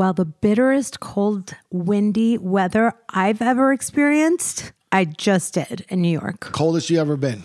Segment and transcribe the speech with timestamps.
[0.00, 6.40] Well, the bitterest, cold, windy weather I've ever experienced, I just did in New York.
[6.40, 7.42] Coldest you ever been?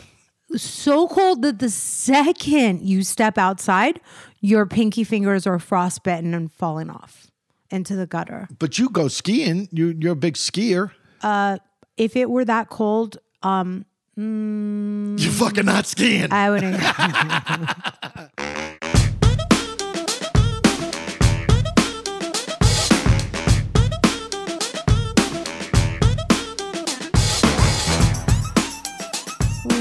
[0.55, 3.99] So cold that the second you step outside,
[4.39, 7.27] your pinky fingers are frostbitten and falling off
[7.71, 8.47] into the gutter.
[8.57, 9.67] But you go skiing.
[9.73, 10.91] You you're a big skier.
[11.97, 13.83] If it were that cold, um,
[14.17, 16.31] mm, You're fucking not skiing.
[16.31, 16.81] I wouldn't.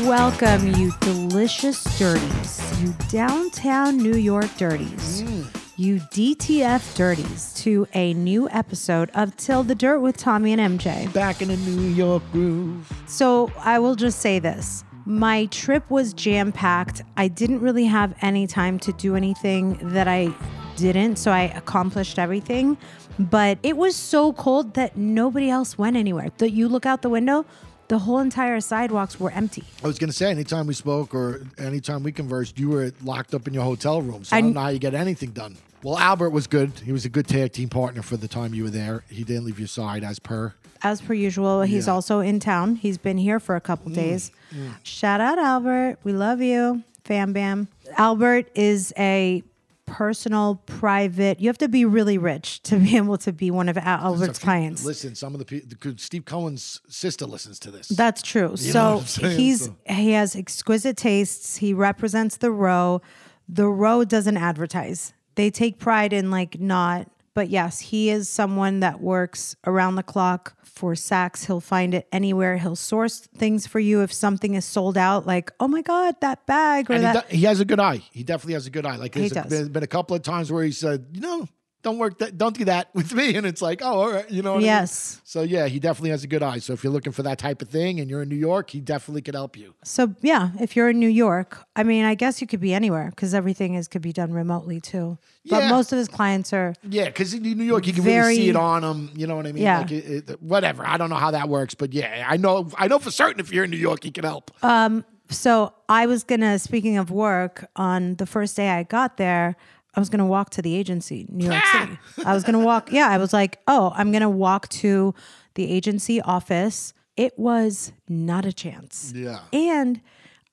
[0.03, 5.47] Welcome, you delicious dirties, you downtown New York dirties, mm.
[5.77, 11.11] you DTF dirties, to a new episode of Till the Dirt with Tommy and MJ.
[11.15, 12.92] Back in the New York groove.
[13.06, 14.84] So I will just say this.
[15.06, 17.03] My trip was jam packed.
[17.17, 20.34] I didn't really have any time to do anything that I
[20.77, 21.17] didn't.
[21.17, 22.77] So I accomplished everything.
[23.19, 26.31] But it was so cold that nobody else went anywhere.
[26.39, 27.47] That you look out the window,
[27.89, 29.65] the whole entire sidewalks were empty.
[29.83, 33.47] I was gonna say, anytime we spoke or anytime we conversed, you were locked up
[33.47, 34.25] in your hotel room.
[34.25, 35.57] So I, I- don't know how you get anything done.
[35.83, 36.73] Well, Albert was good.
[36.83, 39.05] He was a good tag team partner for the time you were there.
[39.11, 40.55] He didn't leave your side as per.
[40.83, 41.93] As per usual, he's Yeah.
[41.93, 42.77] also in town.
[42.77, 43.95] He's been here for a couple mm.
[43.95, 44.31] days.
[44.51, 44.73] Mm.
[44.83, 45.99] Shout out, Albert.
[46.03, 46.83] We love you.
[47.05, 47.69] Fam bam.
[47.99, 49.43] Albert is a
[49.87, 53.77] personal, private, you have to be really rich to be able to be one of
[53.79, 54.85] Al- Albert's clients.
[54.85, 57.89] Listen, some of the people, Steve Cohen's sister listens to this.
[57.89, 58.49] That's true.
[58.51, 59.39] know so what I'm saying?
[59.39, 61.56] he's So- he has exquisite tastes.
[61.56, 63.00] He represents the row.
[63.49, 65.12] The row doesn't advertise.
[65.34, 67.09] They take pride in like not.
[67.34, 71.47] But yes, he is someone that works around the clock for Saks.
[71.47, 72.59] He'll find it anywhere.
[72.59, 75.27] He'll source things for you if something is sold out.
[75.27, 77.31] Like, oh my god, that bag or and he, that.
[77.31, 78.03] he has a good eye.
[78.12, 78.97] He definitely has a good eye.
[78.97, 81.49] Like He there's been, been a couple of times where he said, you know,
[81.84, 84.43] don't work that, don't do that with me, and it's like, oh, all right, you
[84.43, 84.53] know.
[84.53, 84.67] What I mean?
[84.67, 85.21] Yes.
[85.25, 86.59] So yeah, he definitely has a good eye.
[86.59, 88.81] So if you're looking for that type of thing and you're in New York, he
[88.81, 89.75] definitely could help you.
[89.84, 93.11] So yeah, if you're in New York, I mean, I guess you could be anywhere
[93.11, 95.19] because everything is could be done remotely too.
[95.49, 95.69] But Yeah.
[95.71, 98.49] most of his clients are Yeah, because in New York, you can Very- really see
[98.49, 99.11] it on them.
[99.15, 99.62] You know what I mean?
[99.62, 99.78] Yeah.
[99.78, 100.84] Like it, it- whatever.
[100.87, 102.71] I don't know how that works, but yeah, I know.
[102.78, 104.50] I know for certain if you're in New York, he can help.
[104.62, 109.56] Um so I was gonna, speaking of work, on the first day I got there,
[109.97, 111.81] I was gonna walk to the agency, New York ah!
[111.81, 112.27] City.
[112.27, 112.91] I was gonna walk.
[112.93, 115.15] Yeah, I was like, oh, I'm gonna walk to
[115.55, 116.93] the agency office.
[117.16, 119.12] It was not a chance.
[119.15, 119.41] Yeah.
[119.53, 120.00] And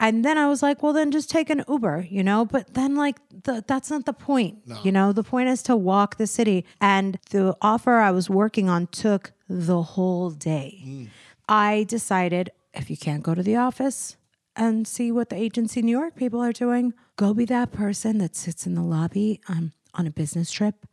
[0.02, 2.44] and then I was like, well, then just take an Uber, you know.
[2.44, 5.14] But then, like, the, that's not the point, you know.
[5.14, 6.66] The point is to walk the city.
[6.82, 10.82] And the offer I was working on took the whole day.
[10.84, 11.10] Mm.
[11.48, 14.18] I decided if you can't go to the office
[14.56, 18.36] and see what the agency New York people are doing, go be that person that
[18.36, 20.86] sits in the lobby um, on a business trip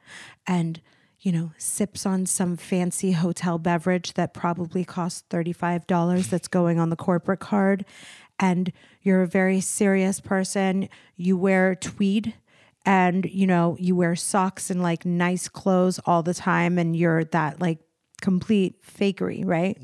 [0.47, 0.81] and
[1.21, 6.91] you know, sips on some fancy hotel beverage that probably costs $35 that's going on
[6.91, 7.85] the corporate card.
[8.39, 10.89] And you're a very serious person.
[11.17, 12.35] You wear tweed
[12.87, 16.79] and, you know, you wear socks and like nice clothes all the time.
[16.79, 17.81] And you're that like
[18.21, 19.77] complete fakery, right?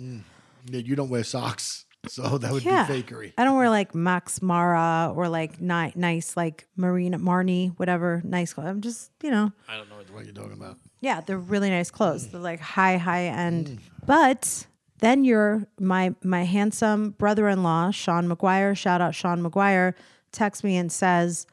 [0.67, 2.87] Yeah, you don't wear socks, so that would Yeah.
[2.87, 3.33] be fakery.
[3.39, 8.53] I don't wear like Max Mara or like ni- nice, like Marina Marnie, whatever, nice
[8.53, 8.69] clothes.
[8.69, 10.77] I'm just, you know, I don't know what you're talking about.
[11.01, 12.29] Yeah, they're really nice clothes.
[12.29, 13.67] They're like high, high end.
[13.69, 13.79] Mm.
[14.07, 14.67] But
[15.01, 18.77] then you're my my handsome brother-in-law, Sean McGuire.
[18.77, 19.95] Shout out Sean McGuire.
[20.33, 21.47] Texts me and says,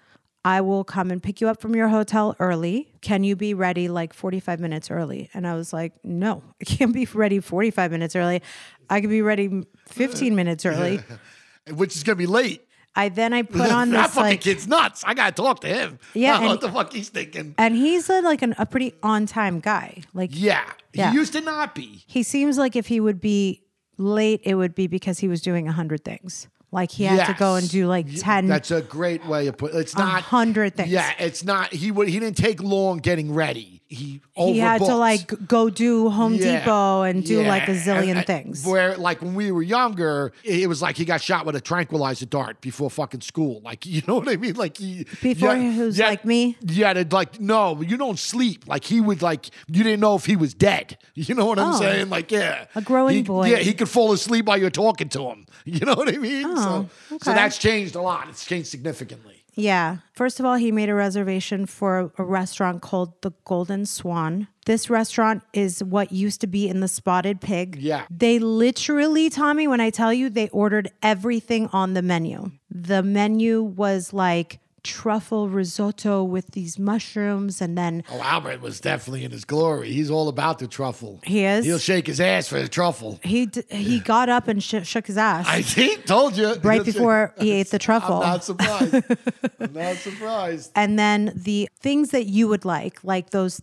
[0.43, 2.91] I will come and pick you up from your hotel early.
[3.01, 5.29] Can you be ready like 45 minutes early?
[5.35, 8.41] And I was like, no, I can't be ready 45 minutes early.
[8.89, 10.99] I could be ready 15 minutes early.
[11.73, 12.65] Which is gonna be late.
[12.95, 15.03] I then I put on that this fucking like kid's nuts.
[15.05, 15.99] I gotta talk to him.
[16.13, 17.55] Yeah, I don't know and- what the fuck he's thinking.
[17.57, 20.01] and he's a, like an, a pretty on time guy.
[20.13, 21.11] Like Yeah, Yeah.
[21.11, 22.03] he used to not be.
[22.07, 23.61] he seems like if he would be
[23.97, 26.47] late, it would be because he was doing a hundred things.
[26.73, 29.57] Like he had to go and do like Y- ten, That's a great way of
[29.57, 29.79] putting.
[29.79, 30.89] It's a not hundred things.
[30.89, 31.71] Yeah, it's not.
[31.73, 32.07] He would.
[32.07, 33.80] He didn't take long getting ready.
[33.91, 36.59] He he had to like go do Home Yeah.
[36.59, 38.65] Depot and do like a zillion And- things.
[38.65, 42.25] Where like when we were younger, it was like he got shot with a tranquilizer
[42.25, 43.61] dart before fucking school.
[43.63, 44.55] Like you know what I mean?
[44.55, 46.55] Like he Before yeah, he was yeah, like me?
[46.61, 48.65] Yeah, to like no, you don't sleep.
[48.67, 50.97] Like he would like you didn't know if he was dead.
[51.13, 51.79] You know what I'm Oh.
[51.79, 52.09] saying?
[52.09, 53.47] Like yeah, A growing He- boy.
[53.47, 55.45] Yeah, he could fall asleep while you're talking to him.
[55.65, 56.45] You know what I mean?
[56.47, 58.27] Oh, so, so that's changed a lot.
[58.29, 59.40] It's changed significantly.
[59.55, 59.97] Yeah.
[60.13, 64.47] First of all, he made a reservation for a restaurant called the Golden Swan.
[64.65, 67.77] This restaurant is what used to be in the Spotted Pig.
[67.79, 68.05] Yeah.
[68.09, 72.51] They literally, Tommy, when I tell you, they ordered everything on the menu.
[72.69, 79.23] The menu was like truffle risotto with these mushrooms and then Oh, Albert was definitely
[79.23, 79.91] in his glory.
[79.91, 81.19] He's all about the truffle.
[81.23, 81.65] He is?
[81.65, 83.19] He'll shake his ass for the truffle.
[83.23, 85.45] he d- he got up and sh- shook his ass.
[85.47, 86.55] I see, told you.
[86.55, 88.17] Right before he ate the truffle.
[88.17, 88.95] I'm not surprised.
[89.59, 90.71] I'm not surprised.
[90.75, 93.61] and then the things that you would like, like those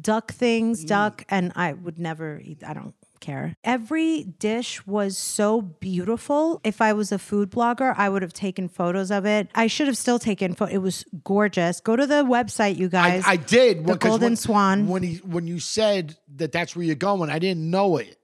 [0.00, 0.88] duck things, mm.
[0.88, 2.62] duck, and I would never eat.
[2.66, 3.54] I don't care.
[3.64, 6.60] Every dish was so beautiful.
[6.64, 9.48] If I was a food blogger, I would have taken photos of it.
[9.54, 10.74] I should have still taken photos.
[10.74, 11.80] It was gorgeous.
[11.80, 13.24] Go to the website, you guys.
[13.26, 13.86] I did.
[13.86, 14.86] The because Golden when, Swan.
[14.88, 18.14] When he when you said that that's where you're going, I didn't know it.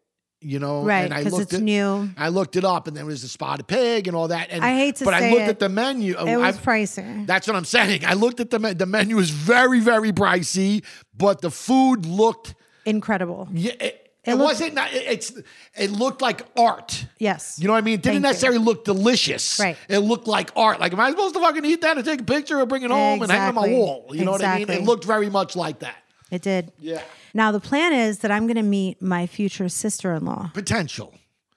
[0.46, 2.10] You know, Right, and I 'cause looked it's it- new.
[2.18, 4.48] I looked it up, and there was the spotted pig and all that.
[4.50, 5.48] And I hate to but I looked it.
[5.48, 6.16] at the menu.
[6.18, 7.26] Oh, it was I- pricey.
[7.26, 8.04] That's what I'm saying.
[8.04, 10.84] I looked at the me- the menu was very very pricey,
[11.16, 12.54] but the food looked.
[12.84, 13.48] Incredible.
[13.52, 14.74] Yeah, it, it, looked- wasn't.
[14.74, 15.32] not- It, it's.
[15.76, 17.06] It looked like art.
[17.18, 17.58] Yes.
[17.60, 17.94] You know what I mean?
[17.94, 18.20] It didn't Thank you.
[18.20, 19.58] necessarily look delicious.
[19.58, 19.76] Right.
[19.88, 20.80] It looked like art.
[20.80, 22.90] Like, am I supposed to fucking eat that and take a picture or bring it
[22.90, 24.06] home and hang it on my wall?
[24.10, 24.70] You know what I mean?
[24.70, 25.96] It looked very much like that.
[26.30, 26.72] It did.
[26.78, 27.02] Yeah.
[27.32, 30.50] Now the plan is that I'm going to meet my future sister-in-law.
[30.54, 31.12] Potential.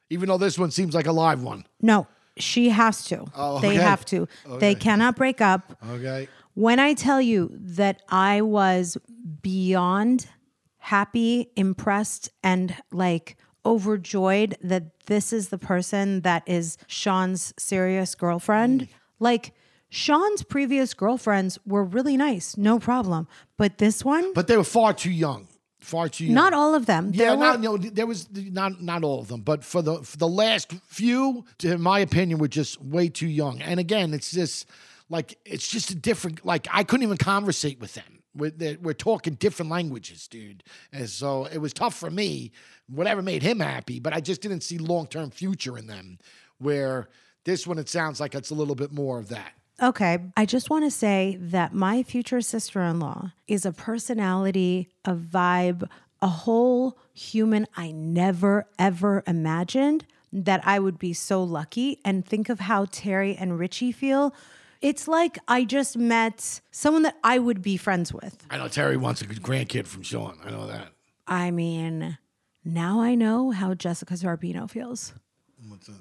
[0.09, 1.65] Even though this one seems like a live one.
[1.81, 3.25] No, she has to.
[3.35, 4.27] Oh, They have to.
[4.59, 5.77] They cannot break up.
[5.89, 6.27] Okay.
[6.53, 8.97] When I tell you that I was
[9.41, 10.27] beyond
[10.87, 13.35] happy, impressed, and like
[13.65, 18.87] overjoyed that this is the person that is Sean's serious girlfriend,
[19.19, 19.53] like
[19.89, 23.27] Sean's previous girlfriends were really nice, no problem.
[23.57, 25.47] But this one, But they were far too young.
[25.79, 26.33] Far too young.
[26.33, 27.11] not all of them.
[27.13, 30.01] Yeah, There not, were- no, there was not not all of them, but for the
[30.03, 33.61] for the last few, in my opinion, were just way too young.
[33.61, 34.65] And again, it's just
[35.09, 36.45] like it's just a different.
[36.45, 38.11] Like I couldn't even conversate with them.
[38.37, 40.63] We're, we're talking different languages, dude,
[40.93, 42.51] and so it was tough for me.
[42.87, 46.19] Whatever made him happy, but I just didn't see long term future in them.
[46.59, 47.09] Where
[47.43, 49.53] this one, it sounds like it's a little bit more of that.
[49.81, 50.17] Okay.
[50.35, 55.13] I just want to say that my future sister in law is a personality, a
[55.13, 55.87] vibe,
[56.21, 61.99] a whole human I never, ever imagined that I would be so lucky.
[62.03, 64.33] And think of how Terry and Richie feel.
[64.81, 68.45] It's like I just met someone that I would be friends with.
[68.49, 70.37] I know Terry wants a grandkid from Sean.
[70.45, 70.89] I know that.
[71.27, 72.17] I mean,
[72.63, 75.13] now I know how Jessica Zarbino feels.
[75.67, 75.95] What's that?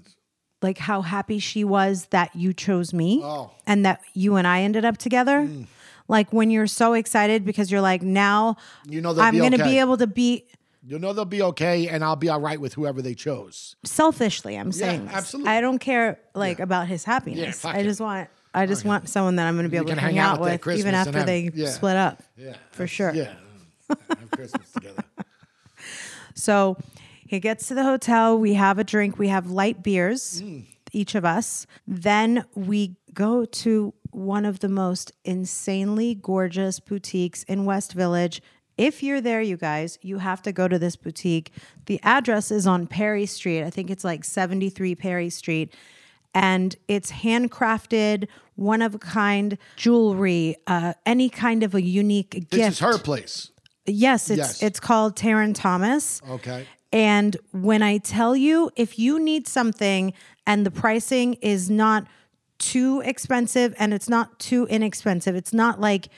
[0.62, 3.50] like how happy she was that you chose me Oh.
[3.66, 5.42] and that you and I ended up together.
[5.42, 5.66] Mm.
[6.08, 8.56] Like when you're so excited because you're like, now
[8.88, 9.70] You know I'm going to okay.
[9.72, 10.46] be able to be
[10.82, 13.76] You know they'll be okay, and I'll be all right with whoever they chose.
[13.84, 14.56] selfishly.
[14.56, 15.14] I'm saying this.
[15.14, 15.52] absolutely.
[15.52, 17.60] I don't care like about his happiness.
[17.60, 18.28] fuck I just want.
[18.56, 20.64] I just want someone that I'm going to be able to hang, hang out with
[20.64, 21.68] with, even after have- they yeah.
[21.68, 22.22] split up.
[22.36, 23.12] Yeah, For sure.
[23.14, 23.34] Yeah,
[23.88, 25.04] have Christmas together.
[26.34, 26.78] So
[27.26, 28.38] he gets to the hotel.
[28.38, 29.18] We have a drink.
[29.18, 30.64] We have light beers, mm.
[30.92, 31.66] each of us.
[31.86, 38.40] Then we go to one of the most insanely gorgeous boutiques in West Village.
[38.78, 41.50] If you're there, you guys, you have to go to this boutique.
[41.86, 43.64] The address is on Perry Street.
[43.64, 45.74] I think it's like 73 Perry Street.
[46.36, 52.50] And it's handcrafted, one of a kind jewelry, uh, any kind of a unique gift.
[52.50, 53.50] This is her place.
[53.86, 54.62] Yes, it's Yes.
[54.62, 56.20] it's called Taryn Thomas.
[56.28, 56.66] Okay.
[56.92, 60.12] And when I tell you, if you need something
[60.46, 62.06] and the pricing is not
[62.58, 66.08] too expensive and it's not too inexpensive, it's not like,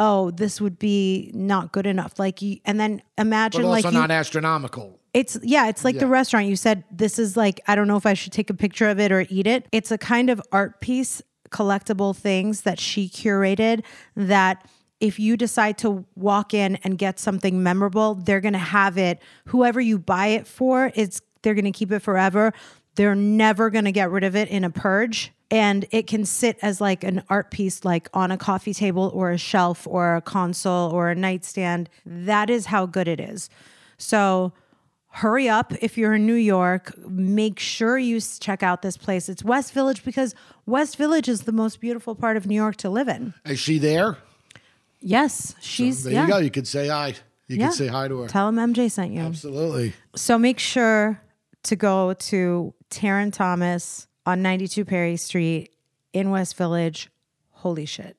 [0.00, 2.18] oh, this would be not good enough.
[2.18, 4.98] Like, you, and then imagine But also like you, not astronomical.
[5.12, 6.46] it's yeah, it's like the restaurant.
[6.46, 8.98] You said this is like I don't know if I should take a picture of
[8.98, 9.66] it or eat it.
[9.70, 13.84] It's a kind of art piece, collectible things that she curated
[14.16, 14.66] that
[15.00, 19.20] if you decide to walk in and get something memorable, they're going to have it.
[19.46, 22.52] Whoever you buy it for, it's they're going to keep it forever.
[22.96, 25.32] They're never going to get rid of it in a purge.
[25.50, 29.32] And it can sit as like an art piece, like on a coffee table or
[29.32, 31.90] a shelf or a console or a nightstand.
[32.06, 33.50] That is how good it is.
[33.98, 34.52] So
[35.08, 36.96] hurry up if you're in New York.
[37.08, 39.28] Make sure you check out this place.
[39.28, 42.88] It's West Village because West Village is the most beautiful part of New York to
[42.90, 43.34] live in.
[43.44, 44.18] Is she there?
[45.00, 46.26] Yes, she's There yeah.
[46.26, 46.38] you go.
[46.38, 47.14] You could say hi.
[47.48, 47.66] You Yeah.
[47.68, 48.28] can say hi to her.
[48.28, 49.20] Tell him MJ sent you.
[49.22, 49.94] Absolutely.
[50.14, 51.20] So make sure
[51.64, 55.70] to go to Taryn Thomas on 92 Perry Street
[56.12, 57.10] in West Village.
[57.50, 58.16] Holy shit.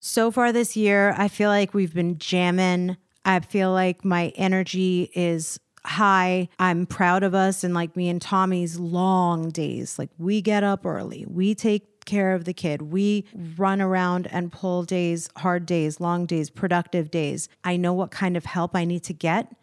[0.00, 2.96] So far this year, I feel like we've been jamming.
[3.24, 6.48] I feel like my energy is high.
[6.58, 9.98] I'm proud of us and like me and Tommy's long days.
[9.98, 13.24] Like we get up early, we take care of the kid, we
[13.56, 17.48] run around and pull days, hard days, long days, productive days.
[17.62, 19.54] I know what kind of help I need to get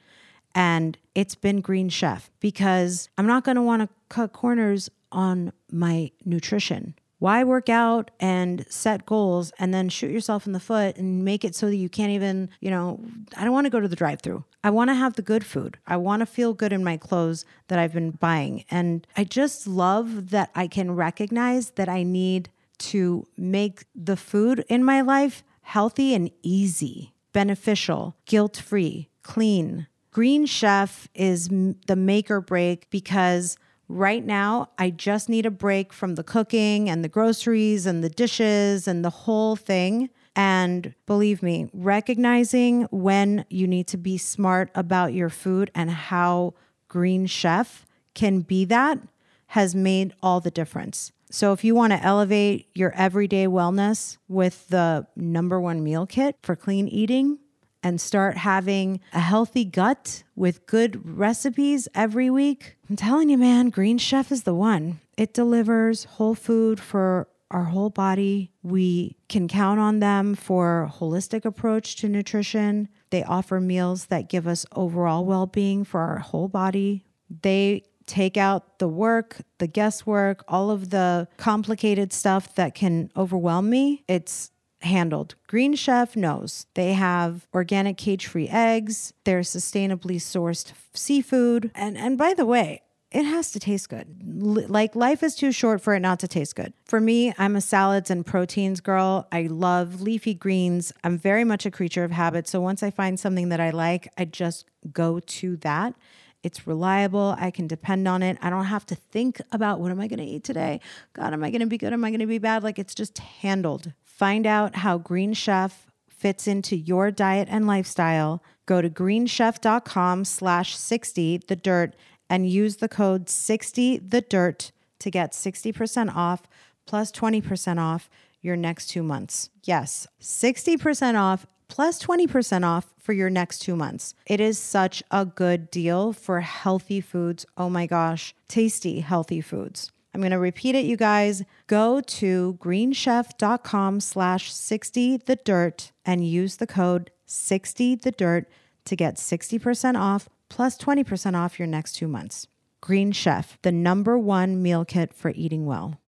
[0.56, 5.52] and it's been Green Chef because I'm not going to want to cut corners on
[5.72, 6.96] my nutrition.
[7.20, 11.44] Why work out and set goals and then shoot yourself in the foot and make
[11.44, 13.02] it so that you can't even, you know,
[13.36, 14.46] I don't want to go to the drive through.
[14.64, 15.78] I want to have the good food.
[15.86, 18.64] I want to feel good in my clothes that I've been buying.
[18.72, 24.64] And I just love that I can recognize that I need to make the food
[24.70, 32.32] in my life healthy and easy, beneficial, guilt free, clean, Green Chef is the make
[32.32, 37.10] or break because right now I just need a break from the cooking and the
[37.10, 40.10] groceries and the dishes and the whole thing.
[40.36, 46.54] And believe me, recognizing when you need to be smart about your food and how
[46.88, 49.00] Green Chef can be that
[49.48, 51.12] has made all the difference.
[51.32, 56.36] So, if you want to elevate your everyday wellness with the number one meal kit
[56.42, 57.38] for clean eating,
[57.82, 63.70] and start having a healthy gut with good recipes every week, I'm telling you, man,
[63.70, 65.00] Green Chef is the one.
[65.18, 68.52] It delivers whole food for our whole body.
[68.62, 72.90] We can count on them for a holistic approach to nutrition.
[73.10, 77.06] They offer meals that give us overall well-being for our whole body.
[77.42, 83.70] They take out the work, the guesswork, all of the complicated stuff that can overwhelm
[83.70, 84.04] me.
[84.08, 85.36] It's handled.
[85.48, 91.72] Green Chef knows they have organic cage free eggs, they're sustainably sourced seafood.
[91.76, 94.08] And, and by the way, it has to taste good.
[94.42, 96.74] L- like life is too short for it not to taste good.
[96.86, 99.28] For me, I'm a salads and proteins girl.
[99.32, 100.94] I love leafy greens.
[101.04, 102.48] I'm very much a creature of habit.
[102.48, 105.96] So once I find something that I like, I just go to that.
[106.42, 107.36] It's reliable.
[107.38, 108.38] I can depend on it.
[108.42, 110.80] I don't have to think about what am I going to eat today?
[111.14, 111.92] God, am I going to be good?
[111.92, 112.64] Am I going to be bad?
[112.64, 113.94] Like it's just handled.
[114.04, 118.44] Find out how Green Chef fits into your diet and lifestyle.
[118.66, 121.96] Go to greenchef.com slash 60 the dirt
[122.30, 126.44] and use the code 60 the dirt to get 60% off
[126.86, 128.10] plus 20% off
[128.42, 129.50] your next two months.
[129.64, 134.14] Yes, 60% off plus 20% off for your next two months.
[134.26, 137.46] It is such a good deal for healthy foods.
[137.56, 139.92] Oh my gosh, tasty, healthy foods.
[140.14, 141.44] I'm going to repeat it, you guys.
[141.68, 148.50] Go to greenchef.com slash 60 the dirt and use the code 60 the dirt
[148.86, 152.48] to get 60% off plus 20% off your next two months.
[152.82, 156.00] Green Chef, the number one meal kit for eating well.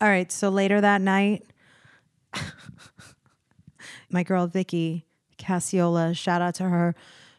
[0.00, 1.44] All right, so later that night,
[4.14, 5.04] my girl Vicky
[5.36, 6.94] Cassiola, shout out to her.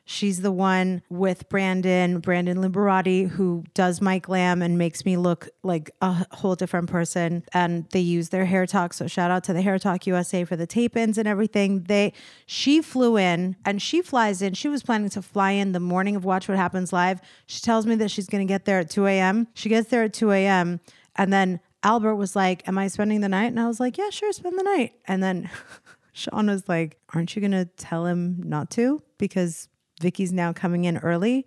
[0.08, 5.50] She's the one with Brandon, Brandon Liberati, who does my glam and makes me look
[5.64, 7.44] like a whole different person.
[7.54, 8.94] And they use their hair talk.
[8.94, 11.86] So shout out to the Hair Talk USA for the tape ins and everything.
[11.86, 12.14] They
[12.46, 14.54] she flew in and she flies in.
[14.54, 17.20] She was planning to fly in the morning of Watch What Happens Live.
[17.48, 19.48] She tells me that she's gonna get there at 2 a.m.
[19.56, 20.82] She gets there at 2 a.m.
[21.16, 23.46] and then Albert was like, Am I spending the night?
[23.46, 24.94] And I was like, Yeah, sure, spend the night.
[25.08, 25.50] And then
[26.16, 29.04] Sean was like, Aren't you gonna tell him not to?
[29.18, 29.68] Because
[30.02, 31.46] Vicky's now coming in early.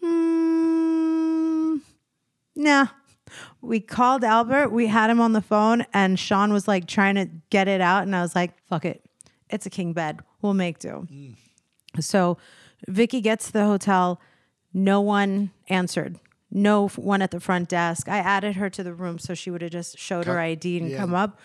[0.00, 1.78] Hmm,
[2.54, 2.86] nah.
[3.60, 7.28] We called Albert, we had him on the phone, and Sean was like trying to
[7.50, 8.04] get it out.
[8.04, 9.04] And I was like, fuck it.
[9.50, 10.20] It's a king bed.
[10.40, 11.06] We'll make do.
[12.00, 12.38] So
[12.86, 14.20] Vicky gets to the hotel.
[14.72, 16.20] No one answered.
[16.50, 18.08] No one at the front desk.
[18.08, 20.90] I added her to the room so she would have just showed her ID and
[20.90, 20.98] yeah.
[20.98, 21.38] come up.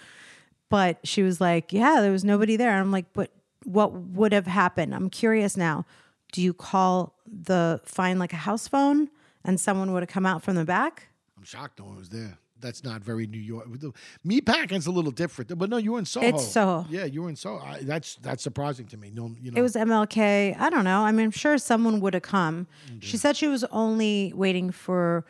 [0.74, 2.72] But she was like, Yeah, there was nobody there.
[2.80, 3.30] I'm like, But
[3.64, 4.96] what would have happened?
[4.96, 5.86] I'm curious now.
[6.32, 9.10] Do you call the find like a house phone
[9.46, 11.10] and someone would have come out from the back?
[11.38, 12.40] I'm shocked no one was there.
[12.60, 13.68] That's not very New York.
[13.70, 13.92] Me
[14.24, 16.26] Meat packing's a little different, but no, you were in Soho.
[16.26, 16.88] It's Soho.
[16.90, 17.64] Yeah, you were in Soho.
[17.64, 19.12] I, that's that's surprising to me.
[19.14, 20.60] No, you know, It was MLK.
[20.60, 21.02] I don't know.
[21.02, 22.66] I mean, I'm sure someone would have come.
[22.88, 23.00] Mm-hmm.
[23.02, 25.24] She said she was only waiting for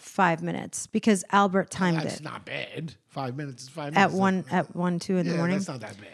[0.00, 2.94] five minutes because Albert timed that's it not bad.
[3.08, 5.56] Five minutes is five at one at one two in Yeah, the morning.
[5.58, 6.08] that's not that bad.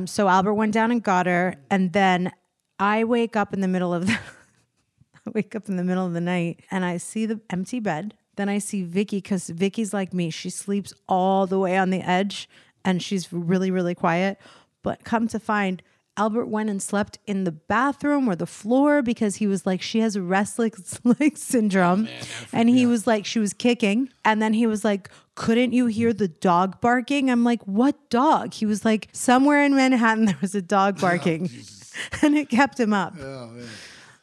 [0.00, 2.32] Um, so Albert went down and got her, and then
[2.78, 4.12] I wake up in the middle of the
[5.26, 8.14] I wake up in the middle of the night and I see the empty bed.
[8.36, 10.30] Then I see Vicky because Vicky's like me.
[10.30, 12.48] She sleeps all the way on the edge
[12.84, 14.38] and she's really, really quiet.
[14.82, 15.82] But come to find,
[16.20, 20.00] Albert went and slept in the bathroom or the floor because he was like, she
[20.00, 22.08] has restless leg syndrome.
[22.52, 24.10] and he was like, she was kicking.
[24.22, 27.30] And then he was like, couldn't you hear the dog barking?
[27.30, 28.52] I'm like, what dog?
[28.52, 31.48] He was like, somewhere in Manhattan, there was a dog oh, barking.
[32.22, 33.14] and it kept him up.
[33.18, 33.50] Oh,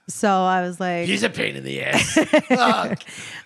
[0.08, 2.16] so I was like, He's a pain in the ass.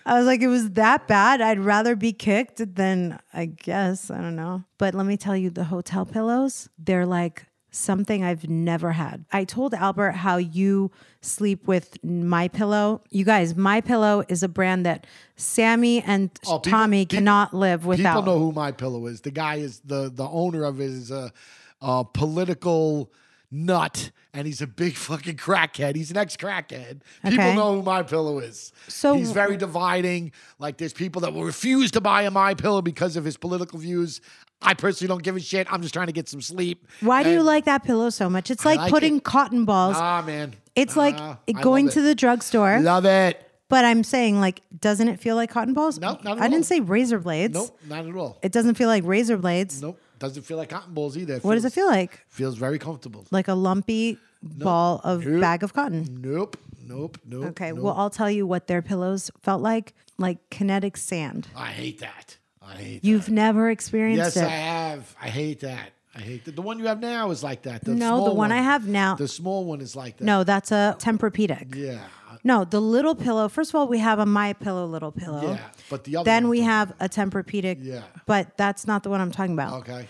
[0.04, 1.40] I was like, it was that bad.
[1.40, 4.10] I'd rather be kicked than I guess.
[4.10, 4.62] I don't know.
[4.76, 9.24] But let me tell you, the hotel pillows, they're like something I've never had.
[9.32, 10.90] I told Albert how you
[11.22, 13.02] sleep with my pillow.
[13.10, 17.54] You guys, my pillow is a brand that Sammy and Oh, people- Tommy pe- cannot
[17.54, 18.20] live without.
[18.20, 19.22] People know who my pillow is.
[19.22, 21.32] The guy is the the owner of it is a,
[21.80, 23.10] a political
[23.50, 25.94] nut, and he's a big fucking crackhead.
[25.96, 27.00] He's an ex crackhead.
[27.24, 28.72] People know who my pillow is.
[28.88, 30.32] So- he's very dividing.
[30.58, 33.78] Like there's people that will refuse to buy a my pillow because of his political
[33.78, 34.20] views.
[34.64, 35.66] I personally don't give a shit.
[35.72, 36.86] I'm just trying to get some sleep.
[37.00, 38.50] Why do you like that pillow so much?
[38.50, 39.24] It's like, like putting it.
[39.24, 39.96] cotton balls.
[39.98, 41.16] Ah man, it's like
[41.46, 42.80] it- going to the drugstore.
[42.80, 43.48] Love it.
[43.68, 45.98] But I'm saying, like, doesn't it feel like cotton balls?
[45.98, 46.38] No, not at all.
[46.40, 46.50] I all.
[46.50, 47.54] didn't say razor blades.
[47.54, 48.38] Nope, not at all.
[48.42, 49.80] It doesn't feel like razor blades.
[49.80, 51.38] Nope, doesn't feel like cotton balls either.
[51.38, 52.22] What does it feel like?
[52.28, 53.26] Feels very comfortable.
[53.30, 55.40] Like a lumpy ball of Nope.
[55.40, 56.18] bag of cotton.
[56.20, 57.44] Nope, nope, nope.
[57.46, 57.78] Okay, nope.
[57.82, 61.48] well, I'll tell you what their pillows felt like like kinetic sand.
[61.56, 62.36] I hate that.
[62.72, 65.14] I hate You've never experienced Yes, I have.
[65.20, 65.90] I hate that.
[66.14, 66.56] I hate that.
[66.56, 67.84] The one you have now is like that.
[67.84, 69.14] The no, the small one I have now.
[69.14, 70.24] The small one is like that.
[70.24, 71.74] no, that's a Tempur-Pedic.
[71.74, 72.00] Yeah.
[72.44, 73.48] No, the little pillow.
[73.48, 75.52] First of all, we have a My Pillow little pillow.
[75.52, 75.58] Yeah.
[75.88, 77.78] But the other Then one we have a Tempur-Pedic.
[77.80, 78.02] Yeah.
[78.26, 79.80] But that's not the one I'm talking about.
[79.80, 80.08] Okay.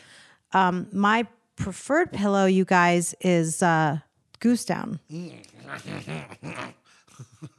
[0.92, 1.26] My
[1.56, 3.98] preferred pillow, you guys, is uh,
[4.40, 4.98] Goose Down.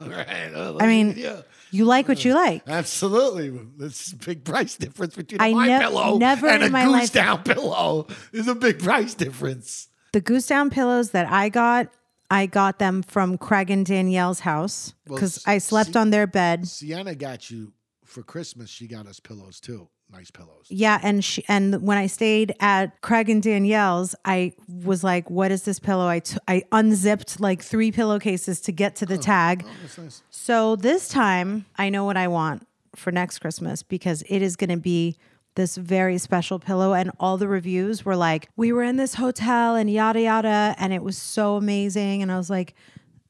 [0.00, 0.50] Right.
[0.54, 1.42] I mean, yeah.
[1.74, 2.36] You like what you mm.
[2.36, 2.62] like.
[2.66, 3.50] Absolutely.
[3.76, 6.86] There's a big price difference between a I my nev- pillow never and a goose
[6.92, 8.06] life- down pillow.
[8.32, 9.88] There's a big price difference.
[10.12, 11.88] The Goose Down pillows that I got,
[12.30, 16.28] I got them from Craig and Danielle's house Well, because s- I slept on their
[16.28, 16.68] bed.
[16.68, 17.72] Sienna got you
[18.04, 18.70] for Christmas.
[18.70, 19.88] She got us pillows too.
[20.12, 20.66] Nice pillows.
[20.68, 25.50] Yeah, and she and when I stayed at Craig and Danielle's, I was like, "What
[25.50, 29.20] is this pillow?" I t- I unzipped like three pillowcases to get to the oh,
[29.20, 29.64] tag.
[29.66, 30.22] Oh, that's nice.
[30.30, 34.70] So this time, I know what I want for next Christmas because it is going
[34.70, 35.16] to be
[35.56, 36.92] this very special pillow.
[36.92, 40.92] And all the reviews were like, "We were in this hotel and yada yada, and
[40.92, 42.74] it was so amazing." And I was like,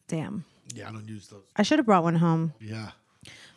[0.09, 1.45] "Damn." Yeah, I don't use those.
[1.57, 2.53] I should have brought one home.
[2.61, 2.91] Yeah.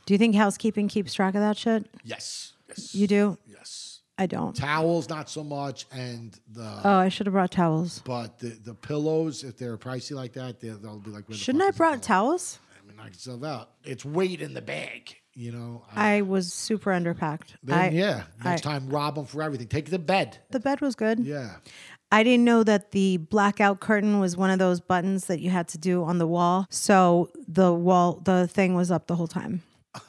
[0.06, 1.88] Do you think housekeeping keeps track of that shit?
[2.04, 2.54] Yes.
[2.70, 2.96] Yes.
[2.96, 3.38] You do?
[3.46, 4.02] Yes.
[4.20, 4.56] I don't.
[4.56, 8.02] Towels, not so much, and the Oh, I should have brought towels.
[8.04, 11.30] but the, the pillows, if they're pricey like that, they'll, they'll be like.
[11.30, 12.58] Where Shouldn't I brought towels?
[12.84, 13.70] I mean, I can sell that.
[13.84, 15.84] It's weight in the bag, you know.
[15.96, 17.54] I, I was super underpacked.
[17.62, 18.24] then, I, yeah.
[18.44, 19.68] Next I- time, rob them for everything.
[19.68, 20.40] Take the bed.
[20.50, 21.20] The bed was good.
[21.20, 21.58] Yeah.
[22.12, 25.68] I didn't know that the blackout curtain was one of those buttons that you had
[25.70, 26.66] to do on the wall.
[26.72, 29.62] So the wall, the thing was up the whole time.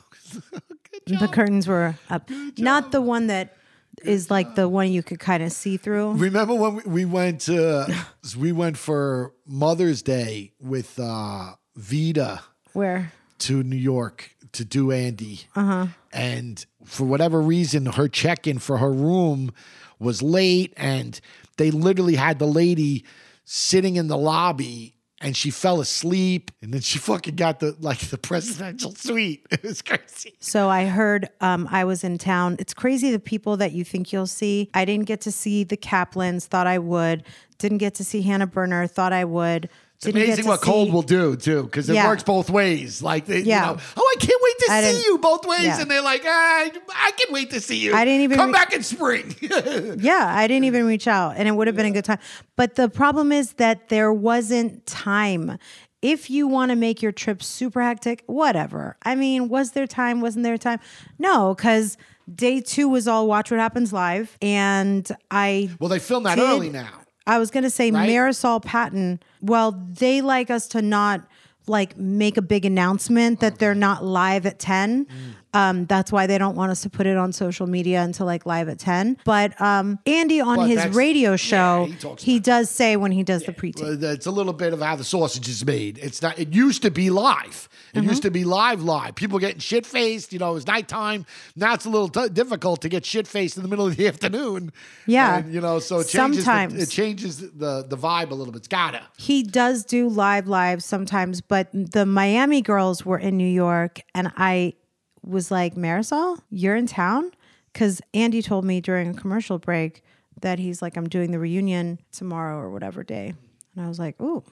[1.08, 2.30] the curtains were up.
[2.58, 3.56] Not the one that
[4.04, 6.12] is like the one you could kind of see through.
[6.12, 8.04] Remember when we, we went to
[8.38, 12.42] we went for Mother's Day with uh, Vida
[12.72, 13.12] Where?
[13.40, 15.42] to New York to do Andy.
[15.54, 15.86] Uh-huh.
[16.12, 19.52] And for whatever reason, her check in for her room
[19.98, 21.20] was late, and
[21.56, 23.04] they literally had the lady
[23.44, 24.94] sitting in the lobby.
[25.20, 29.46] And she fell asleep, and then she fucking got the like the presidential suite.
[29.50, 30.34] It was crazy.
[30.40, 32.56] So I heard um, I was in town.
[32.58, 34.70] It's crazy the people that you think you'll see.
[34.74, 37.24] I didn't get to see the Kaplans, thought I would.
[37.58, 39.68] Didn't get to see Hannah Berner, thought I would.
[39.98, 42.06] It's Didn't amazing what cold will do too, because it Yeah.
[42.06, 43.02] works both ways.
[43.02, 43.70] Like, they, Yeah.
[43.70, 45.80] you know, oh, I can't wait to I see you both ways, yeah.
[45.80, 47.94] and they're like, ah, I can wait to see you.
[47.96, 49.34] I didn't even come re- back in spring.
[50.00, 52.20] Yeah, I didn't even reach out and it would have been a good time.
[52.54, 55.58] But the problem is that there wasn't time.
[56.00, 58.96] If you want to make your trip super hectic, whatever.
[59.02, 60.20] I mean, was there time?
[60.20, 60.78] Wasn't there time?
[61.18, 61.96] No, because
[62.32, 64.38] day two was all Watch What Happens Live.
[64.40, 66.90] And I well, they film that did- early now.
[67.28, 68.08] I was gonna say Right?
[68.08, 69.20] Marysol Patton.
[69.40, 71.22] Well, they like us to not
[71.66, 75.04] like make a big announcement that they're not live at ten.
[75.04, 75.10] Mm.
[75.54, 78.46] Um, that's why they don't want us to put it on social media until like
[78.46, 79.18] live at ten.
[79.24, 81.88] But um, Andy on But his radio yeah, show,
[82.18, 83.84] he he does say when he does the pre-tape.
[83.84, 85.98] Well, It's a little bit of how the sausage is made.
[85.98, 86.38] It's not.
[86.38, 87.68] It used to be live.
[87.94, 88.08] It Mm-hmm.
[88.08, 89.14] used to be live, live.
[89.14, 90.32] People getting shit faced.
[90.32, 91.24] You know, it was nighttime.
[91.56, 94.06] Now it's a little t- difficult to get shit faced in the middle of the
[94.12, 94.72] afternoon.
[95.06, 95.38] Yeah.
[95.38, 96.44] And, you know, so it changes.
[96.44, 96.74] Sometimes.
[96.74, 98.58] the, it changes the the vibe a little bit.
[98.58, 99.02] It's gotta.
[99.16, 104.32] he does do live live sometimes, but the Miami girls were in New York, and
[104.36, 104.74] I
[105.22, 107.32] was like, Marysol, you're in town?
[107.72, 110.02] Because Andy told me during a commercial break
[110.40, 113.28] that he's like, I'm doing the reunion tomorrow or whatever day.
[113.28, 113.36] And
[113.76, 114.42] And I was like, ooh,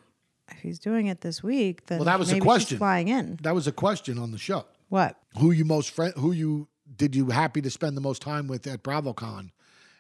[0.51, 2.79] if he's doing it this week, then Well, that was she's question.
[2.79, 3.39] flying in.
[3.43, 4.65] That was a question on the show.
[4.89, 5.17] What?
[5.39, 6.15] Who you most friend?
[6.17, 9.51] Who you did you happy to spend the most time with at BravoCon?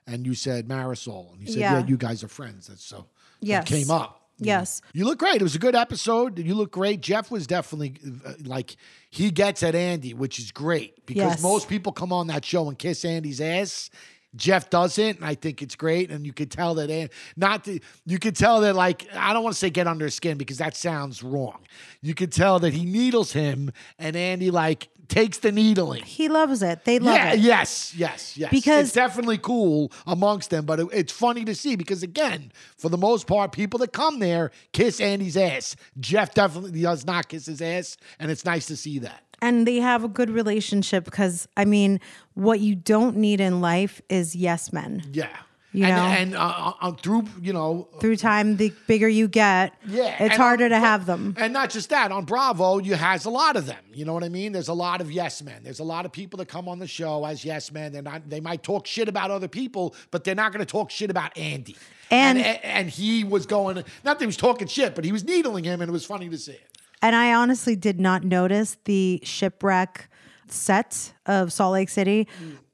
[0.07, 1.87] And you said Marysol, and you said, "Yeah, Yeah.
[1.87, 3.07] you guys are friends." That's so.
[3.41, 3.65] that Yes.
[3.65, 4.23] came up.
[4.39, 4.83] Yes.
[4.93, 5.37] You look great.
[5.37, 6.39] It was a good episode.
[6.39, 7.01] You look great.
[7.01, 8.77] Jeff was definitely uh, like
[9.11, 11.43] he gets at Andy, which is great because Yes.
[11.43, 13.91] most people come on that show and kiss Andy's ass.
[14.35, 16.11] Jeff doesn't, and I think it's great.
[16.11, 19.43] And you could tell that, and not the, you could tell that like I don't
[19.43, 21.59] want to say get under his skin because that sounds wrong.
[22.03, 26.03] You could tell that he needles him, and Andy like takes the needling.
[26.03, 26.85] He loves it.
[26.85, 27.39] They love Yeah, it.
[27.39, 28.51] yes, yes, yes.
[28.51, 32.89] Because- it's definitely cool amongst them, but it- it's funny to see because again, for
[32.89, 35.77] the most part, people that come there kiss Andy's ass.
[36.01, 39.23] Jeff definitely does not kiss his ass, and it's nice to see that.
[39.42, 42.01] And they have a good relationship because I mean,
[42.35, 45.03] what you don't need in life is yes men.
[45.12, 45.29] Yeah.
[45.72, 46.05] You and know?
[46.05, 50.64] and uh, uh, through you know Through time, the bigger you get, Yeah, it's harder
[50.64, 51.35] on- to have them.
[51.37, 53.85] And not just that, on Bravo, you has a lot of them.
[53.92, 54.53] You know what I mean?
[54.53, 55.61] There's a lot of yes men.
[55.62, 57.92] There's a lot of people that come on the show as yes men.
[57.92, 58.31] They're not.
[58.31, 61.37] They might talk shit about other people, but they're not going to talk shit about
[61.37, 61.77] Andy.
[62.11, 63.77] And- and and he was going.
[63.77, 66.31] Not that he was talking shit, but he was needling him, and it was funny
[66.31, 66.76] to see it.
[67.07, 70.09] And I honestly did not notice the shipwreck
[70.49, 72.27] set of Salt Lake City,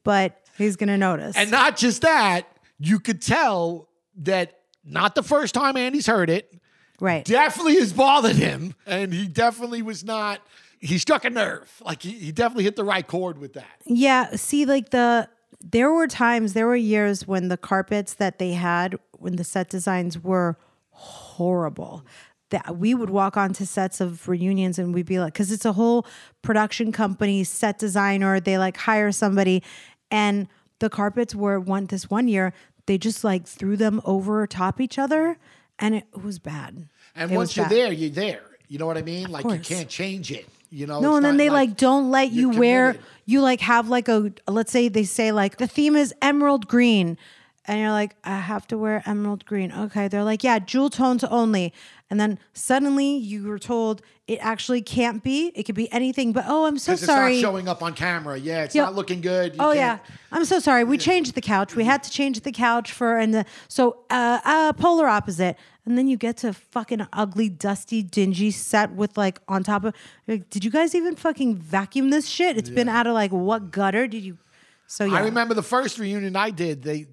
[0.04, 1.36] but he's gonna notice.
[1.36, 2.46] And not just that,
[2.78, 6.50] you could tell that not the first time Andy's heard it.
[6.98, 7.26] right.
[7.26, 10.40] Definitely has bothered him, and he definitely was not.
[10.78, 11.70] He struck a nerve.
[11.84, 13.82] Like he, he definitely hit the right chord with that.
[13.84, 15.28] Yeah, see, like the
[15.60, 19.68] there were times, there were years when the carpets that they had, when the set
[19.68, 20.56] designs were
[20.88, 22.06] horrible.
[22.52, 25.72] That we would walk onto sets of reunions and we'd be like, because it's a
[25.72, 26.06] whole
[26.42, 29.62] production company, set designer, they like hire somebody,
[30.10, 30.46] and
[30.78, 32.52] the carpets were one this one year,
[32.86, 35.38] they just like threw them over top each other,
[35.78, 36.88] and it was bad.
[37.14, 37.72] And It once you're bad.
[37.72, 38.42] there, you're there.
[38.68, 39.30] You know what I mean?
[39.30, 40.46] Like you can't change it.
[40.70, 41.00] You know.
[41.00, 42.92] No, and then they like, don't let you wear.
[42.92, 43.06] committed.
[43.26, 47.16] You like have like a let's say they say like the theme is emerald green,
[47.66, 49.72] and you're like I have to wear emerald green.
[49.72, 51.72] Okay, they're like yeah, jewel tones only,
[52.10, 55.52] and then suddenly you were told it actually can't be.
[55.54, 56.32] It could be anything.
[56.32, 57.34] But oh, I'm so sorry.
[57.34, 58.36] It's not showing up on camera.
[58.38, 58.84] Yeah, it's Yeah.
[58.84, 59.54] not looking good.
[59.54, 59.98] You Oh yeah,
[60.30, 60.84] I'm so sorry.
[60.84, 61.74] We changed the couch.
[61.74, 65.56] We had to change the couch for and the so uh, uh polar opposite.
[65.84, 69.94] And then you get to fucking ugly, dusty, dingy set with like on top of.
[70.28, 72.56] Like, did you guys even fucking vacuum this shit?
[72.56, 74.38] It's been out of like what gutter did you?
[74.86, 76.82] So yeah, I remember the first reunion I did.
[76.82, 77.06] They,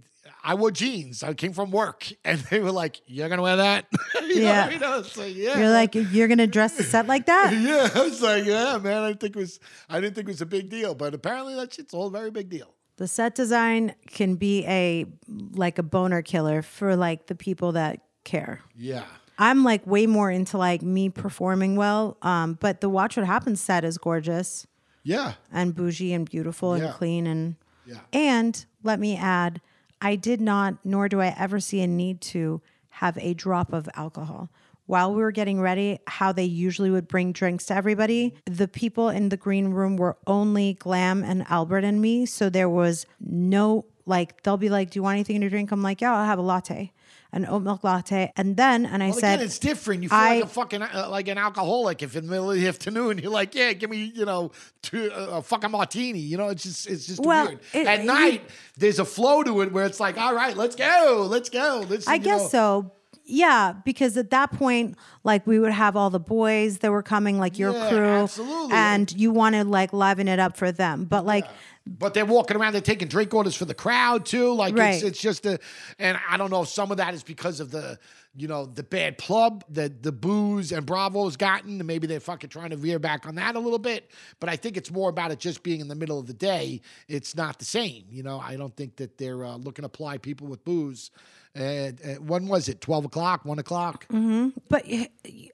[0.43, 1.21] I wore jeans.
[1.23, 3.85] I came from work, and they were like, "You're gonna wear that?"
[4.21, 4.69] You Yeah.
[4.69, 5.57] you know, it's like, yeah.
[5.59, 7.51] You're like you're gonna dress the set like that.
[7.53, 7.89] yeah.
[7.99, 9.03] I was like, yeah, man.
[9.03, 9.59] I didn't think it was.
[9.89, 12.31] I didn't think it was a big deal, but apparently that shit's all a very
[12.31, 12.73] big deal.
[12.97, 15.05] The set design can be a
[15.53, 18.61] like a boner killer for like the people that care.
[18.75, 19.03] Yeah.
[19.37, 22.17] I'm like way more into like me performing well.
[22.21, 24.67] Um, but the Watch What Happens set is gorgeous
[25.03, 25.33] Yeah.
[25.49, 27.99] and bougie and beautiful and clean and Yeah.
[28.11, 29.61] and let me add,
[30.01, 33.89] I did not, nor do I ever see a need to have a drop of
[33.95, 34.49] alcohol.
[34.85, 39.09] While we were getting ready, how they usually would bring drinks to everybody, the people
[39.09, 42.25] in the green room were only Glam and Albert and me.
[42.25, 45.71] So there was no, like, they'll be like, Do you want anything to drink?
[45.71, 46.91] I'm like, Yeah, I'll have a latte,
[47.31, 48.31] an oat milk latte.
[48.35, 50.03] And then, and I Well, said, again, it's different.
[50.03, 52.57] You feel I- like a fucking uh, like an alcoholic if in the middle of
[52.57, 56.19] the afternoon you're like, yeah, give me you know two, uh, a fucking martini.
[56.19, 57.59] You know, it's just it's just Well, weird.
[57.73, 60.75] it- At you- night, there's a flow to it where it's like, all right, let's
[60.75, 61.85] go, let's go.
[61.87, 62.83] Let's, I guess know.
[62.83, 62.91] so.
[63.29, 67.37] Yeah, because at that point, like we would have all the boys that were coming,
[67.37, 68.73] like your Yeah, crew, absolutely.
[68.75, 71.05] and you want to like liven it up for them.
[71.05, 71.45] But like,
[71.85, 74.53] But they're walking around, they're taking drink orders for the crowd too.
[74.53, 75.03] Like it's Right.
[75.03, 75.59] it's just a,
[75.99, 77.97] and I don't know if some of that is because of the,
[78.35, 82.49] you know, the bad club that the booze and Bravo's gotten, and maybe they're fucking
[82.49, 84.09] trying to veer back on that a little bit.
[84.39, 86.81] But I think it's more about it just being in the middle of the day.
[87.07, 88.39] It's not the same, you know.
[88.39, 91.11] I don't think that they're uh, looking to ply people with booze.
[91.59, 92.81] When was it?
[92.81, 94.07] Twelve o'clock, one o'clock.
[94.07, 94.49] Mm-hmm.
[94.69, 94.85] but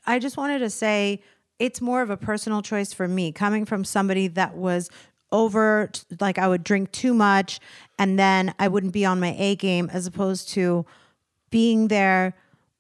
[0.06, 1.22] I just wanted to say
[1.60, 4.89] it's more of a personal choice for me, coming from somebody that was
[5.32, 5.89] over,
[6.20, 7.60] like I would drink too much,
[7.98, 10.86] and then I wouldn't be on my A game, as opposed to
[11.50, 12.36] being there.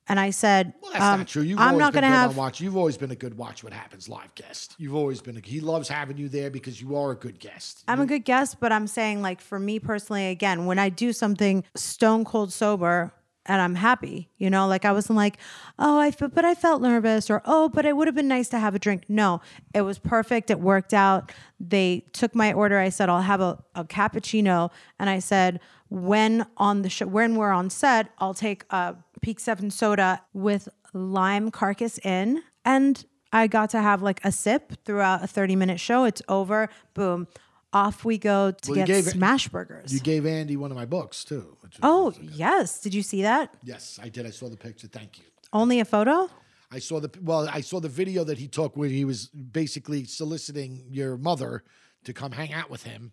[0.07, 1.41] And I said, Well, that's um, not true.
[1.41, 2.61] You've I'm not going to have watch.
[2.61, 4.75] You've always been a good watch what happens live guest.
[4.77, 5.37] You've always been.
[5.37, 7.83] A, he loves having you there because you are a good guest.
[7.87, 11.11] I'm a good guest, but I'm saying like for me personally, again, when I do
[11.11, 13.13] something stone cold sober
[13.47, 15.37] and I'm happy, you know, like I wasn't like,
[15.79, 18.59] oh, I but I felt nervous or oh, but it would have been nice to
[18.59, 19.05] have a drink.
[19.07, 19.41] No,
[19.73, 20.51] it was perfect.
[20.51, 21.31] It worked out.
[21.59, 22.77] They took my order.
[22.77, 27.35] I said I'll have a, a cappuccino, and I said when on the show, when
[27.35, 33.47] we're on set, I'll take a Peak Seven soda with Lime Carcass in, And I
[33.47, 36.05] got to have like a sip throughout a 30 minute show.
[36.05, 36.69] It's over.
[36.93, 37.27] Boom.
[37.73, 39.93] Off we go to Well, get gave smash burgers.
[39.93, 41.57] You gave Andy one of my books too.
[41.83, 42.79] oh, yes.
[42.79, 43.53] Did you see that?
[43.63, 44.25] yes, I did.
[44.25, 44.87] I saw the picture.
[44.87, 45.25] Thank you.
[45.51, 46.29] Only a photo?
[46.71, 47.47] I saw the well.
[47.51, 51.63] I saw the video that he took where he was basically soliciting your mother
[52.05, 53.11] to come hang out with him.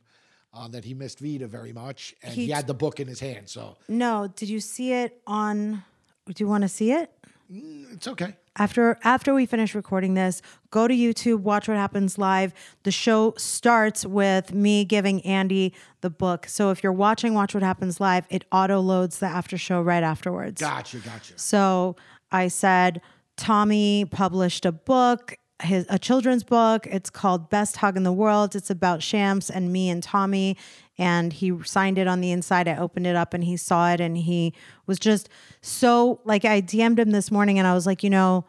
[0.55, 3.21] Uh, that he missed Vida very much, and he, He- had the book in his
[3.21, 3.49] hand.
[3.49, 4.29] So No.
[4.37, 5.83] Did you see it on?
[6.27, 7.11] Do you want to see it?
[7.53, 8.35] Mm, it's okay.
[8.57, 12.55] after after we finish recording this go to youtube watch what happens live
[12.85, 17.63] the show starts with me giving andy the book so if you're watching watch what
[17.63, 21.39] happens live it auto loads the after show right afterwards Gotcha, gotcha.
[21.39, 21.95] so
[22.31, 23.03] i said
[23.37, 28.55] tommy published a book his a children's book it's called best hug in the world
[28.57, 30.57] it's about shams and me and tommy
[30.99, 32.69] and he signed it on the inside.
[32.69, 34.55] I opened it up and he saw it and he
[34.87, 35.29] was just
[35.61, 38.45] so like i dm'd him this morning and i was like you know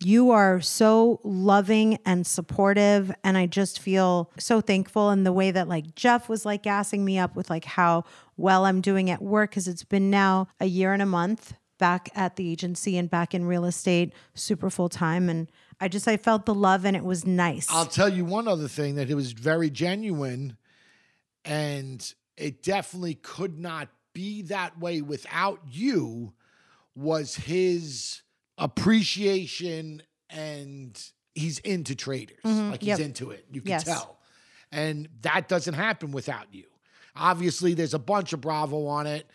[0.00, 5.50] you are so loving and supportive and i just feel so thankful in the way
[5.50, 8.04] that like jeff was like gassing me up with like how
[8.36, 12.10] well i'm doing at work because it's been now a year and a month back
[12.14, 16.16] at the agency and back in real estate super full time and i just i
[16.16, 17.66] felt the love and it was nice.
[17.70, 20.56] I'll tell you one other thing that it was very genuine,
[21.48, 26.32] and it definitely could not be that way without you.
[26.94, 28.22] Was his
[28.58, 31.00] appreciation and
[31.34, 33.00] he's into Traitors, like he's Yep.
[33.00, 33.46] into it.
[33.52, 33.84] You can Yes.
[33.84, 34.18] tell,
[34.72, 36.66] and that doesn't happen without you.
[37.14, 39.28] Obviously, there's a bunch of Bravo on it.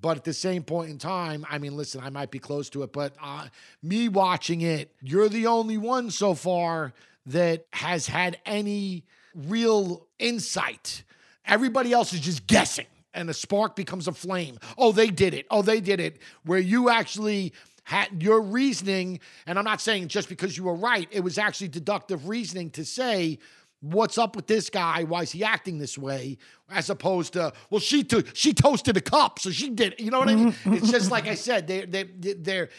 [0.00, 2.82] But at the same point in time, I mean, listen, I might be close to
[2.82, 3.48] it, but uh,
[3.82, 6.92] me watching it, you're the only one so far
[7.24, 11.04] that has had any real insight.
[11.46, 14.58] Everybody else is just guessing, and the spark becomes a flame.
[14.78, 15.46] Oh, they did it.
[15.50, 16.18] Oh, they did it.
[16.44, 17.52] Where you actually
[17.84, 21.68] had your reasoning, and I'm not saying just because you were right, it was actually
[21.68, 23.38] deductive reasoning to say,
[23.84, 25.04] what's up with this guy?
[25.04, 26.38] Why is he acting this way?
[26.70, 29.92] As opposed to, well, she took she toasted a cup, so she did.
[29.92, 30.00] it.
[30.00, 30.52] You know what I mean?
[30.52, 30.74] Mm-hmm.
[30.74, 32.70] it's just like I said, they they they're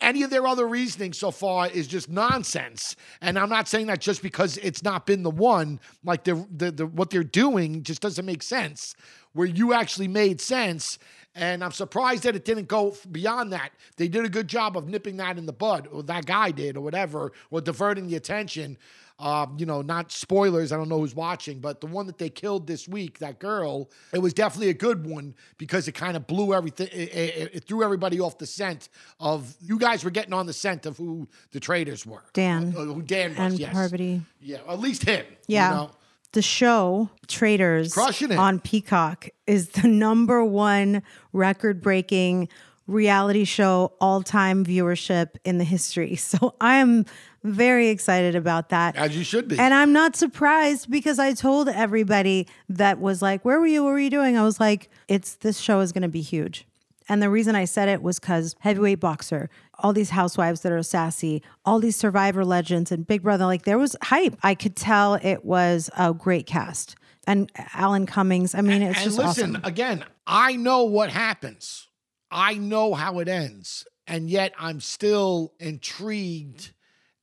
[0.00, 2.96] any of their other reasoning so far is just nonsense.
[3.20, 5.78] And I'm not saying that just because it's not been the one.
[6.02, 8.96] Like the the, the what they're doing just doesn't make sense.
[9.34, 10.98] Where you actually made sense.
[11.36, 13.70] And I'm surprised that it didn't go beyond that.
[13.96, 16.76] They did a good job of nipping that in the bud, or that guy did,
[16.76, 18.78] or whatever, or diverting the attention.
[19.20, 20.72] Um, you know, not spoilers.
[20.72, 23.88] I don't know who's watching, but the one that they killed this week, that girl,
[24.12, 26.88] it was definitely a good one because it kind of blew everything.
[26.92, 28.88] It, it- it threw everybody off the scent
[29.20, 32.24] of you guys were getting on the scent of who the traitors were.
[32.32, 33.38] Dan Uh, who Dan was.
[33.38, 33.72] and yes.
[33.72, 34.22] Parvati.
[34.40, 35.24] Yeah, at least him.
[35.46, 35.68] Yeah.
[35.70, 35.90] You know?
[36.32, 42.48] The show Traitors on Peacock is the number one record breaking
[42.86, 46.18] reality show all time viewership in the history.
[46.24, 47.04] So I am
[47.44, 48.96] very excited about that.
[48.96, 49.58] As you should be.
[49.58, 53.84] And I'm not surprised because I told everybody that was like, Where were you?
[53.84, 54.36] What were you doing?
[54.36, 56.66] I was like, It's this show is going to be huge.
[57.08, 60.82] And the reason I said it was because heavyweight boxer, all these housewives that are
[60.82, 64.36] sassy, all these survivor legends, and Big Brother, like there was hype.
[64.42, 66.96] I could tell it was a great cast.
[67.26, 69.64] And Alan Cummings, I mean, it's and just listen, awesome.
[69.64, 71.88] again, I know what happens.
[72.34, 73.86] I know how it ends.
[74.06, 76.72] And yet I'm still intrigued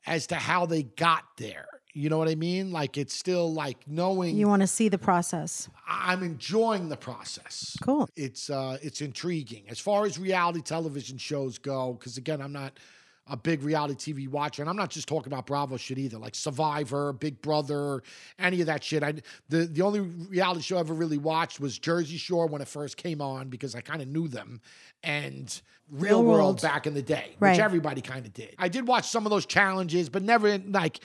[0.08, 1.67] as to how they got there.
[1.93, 2.71] You know what I mean?
[2.71, 5.69] Like it's still like knowing You want to see the process.
[5.86, 7.76] I'm enjoying the process.
[7.82, 8.08] Cool.
[8.15, 9.65] It's uh it's intriguing.
[9.67, 12.80] As far as reality television shows go, because again, I'm not
[13.28, 16.36] a big reality TV watcher, and I'm not just talking about Bravo shit either, like
[16.36, 18.02] Survivor, Big Brother,
[18.40, 19.04] any of that shit.
[19.04, 19.14] I
[19.50, 22.98] the the only reality show I ever really watched was Jersey Shore when it first
[22.98, 24.60] came on because I kind of knew them,
[25.04, 26.40] and Real, Real World.
[26.40, 26.62] World.
[26.62, 27.52] back in the day, Right.
[27.52, 28.56] which everybody kind of did.
[28.58, 31.00] I did watch some of those challenges, but never like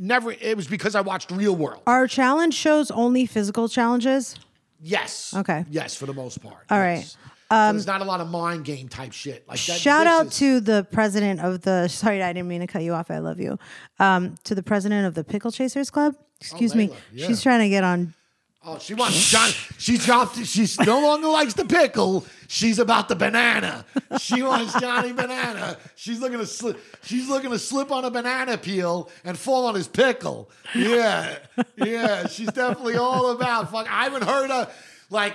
[0.00, 0.32] never.
[0.32, 1.82] It was because I watched Real World.
[1.86, 4.34] Are challenge shows only physical challenges?
[4.82, 5.34] Yes.
[5.36, 5.64] Okay.
[5.70, 6.64] Yes, for the most part.
[6.70, 7.16] All yes.
[7.22, 7.29] right.
[7.50, 9.46] So there's not a lot of mind game type shit.
[9.48, 11.88] Like that, Shout out is- to the president of the.
[11.88, 13.10] Sorry, I didn't mean to cut you off.
[13.10, 13.58] I love you.
[13.98, 16.14] Um, to the president of the Pickle Chasers Club.
[16.40, 16.90] Excuse me.
[17.12, 17.26] Yeah.
[17.26, 18.14] She's trying to get on.
[18.62, 19.48] Oh, she wants John.
[19.78, 20.36] She dropped.
[20.44, 22.26] She's no longer likes the pickle.
[22.46, 23.86] She's about the banana.
[24.18, 25.78] She wants Johnny Banana.
[25.96, 26.78] She's looking to slip.
[27.02, 30.50] She's looking to slip on a banana peel and fall on his pickle.
[30.74, 31.38] Yeah,
[31.76, 32.26] yeah.
[32.26, 33.70] She's definitely all about.
[33.72, 33.90] Fuck.
[33.90, 34.68] I haven't heard her.
[35.10, 35.34] Like,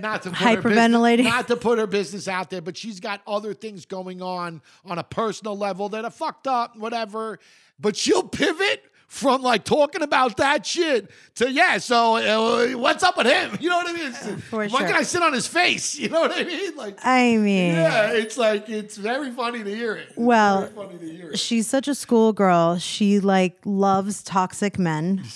[0.00, 3.20] not to put her business, not to put her business out there, but she's got
[3.26, 7.38] other things going on on a personal level that are fucked up, whatever.
[7.78, 11.78] But she'll pivot from like talking about that shit to yeah.
[11.78, 13.58] So uh, what's up with him?
[13.60, 14.12] You know what I mean?
[14.38, 14.78] For Why sure.
[14.86, 15.98] can I sit on his face?
[15.98, 16.76] You know what I mean?
[16.76, 20.08] Like I mean, yeah, it's like it's very funny to hear it.
[20.10, 21.38] It's Well, funny to hear it.
[21.40, 22.78] she's such a schoolgirl.
[22.78, 25.24] She like loves toxic men.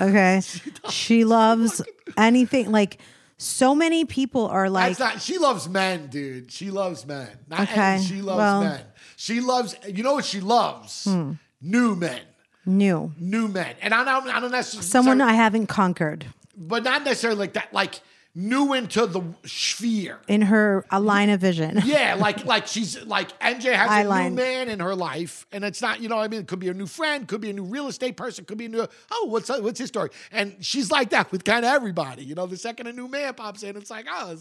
[0.00, 0.40] Okay.
[0.88, 1.80] She loves
[2.16, 2.98] anything like
[3.36, 5.20] so many people are like not.
[5.22, 6.50] She loves men, dude.
[6.50, 7.28] She loves men.
[7.46, 8.80] Not Okay, and she loves well- men.
[9.16, 9.76] She loves.
[9.86, 11.04] You know what she loves?
[11.04, 11.32] Hmm.
[11.60, 12.20] New men.
[12.66, 13.12] New.
[13.18, 13.74] New men.
[13.80, 14.28] And I don't.
[14.28, 14.86] I don't necessarily.
[14.86, 17.72] Someone I haven't conquered but not necessarily like that.
[17.72, 18.00] Like
[18.34, 20.18] new into the sphere.
[20.26, 21.80] in her a line of vision.
[21.84, 25.82] Yeah, like like she's like NJ has a new man in her life, and it's
[25.82, 26.40] not you know what I mean.
[26.40, 28.66] It could be a new friend, could be a new real estate person, could be
[28.66, 31.72] a new oh what's uh, what's his story, and she's like that with kind of
[31.72, 32.24] everybody.
[32.24, 34.38] You know, the second a new man pops in, it's like oh,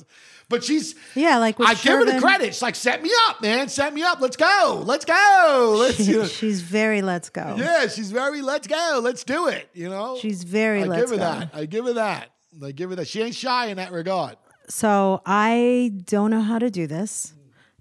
[0.48, 2.54] but she's Yeah, like I give her the credit.
[2.54, 4.22] She's like set me up, man, set me up.
[4.22, 6.26] Let's go, let's go, let's you know.
[6.28, 7.56] She's very let's go.
[7.58, 9.70] yeah, she's very let's go, let's do it.
[9.74, 11.40] You know, She's very I let's give her go.
[11.40, 11.50] that.
[11.54, 12.30] I give her that.
[12.64, 13.08] I give her that.
[13.08, 14.38] She ain't shy in that regard.
[14.68, 17.34] So I don't know how to do this,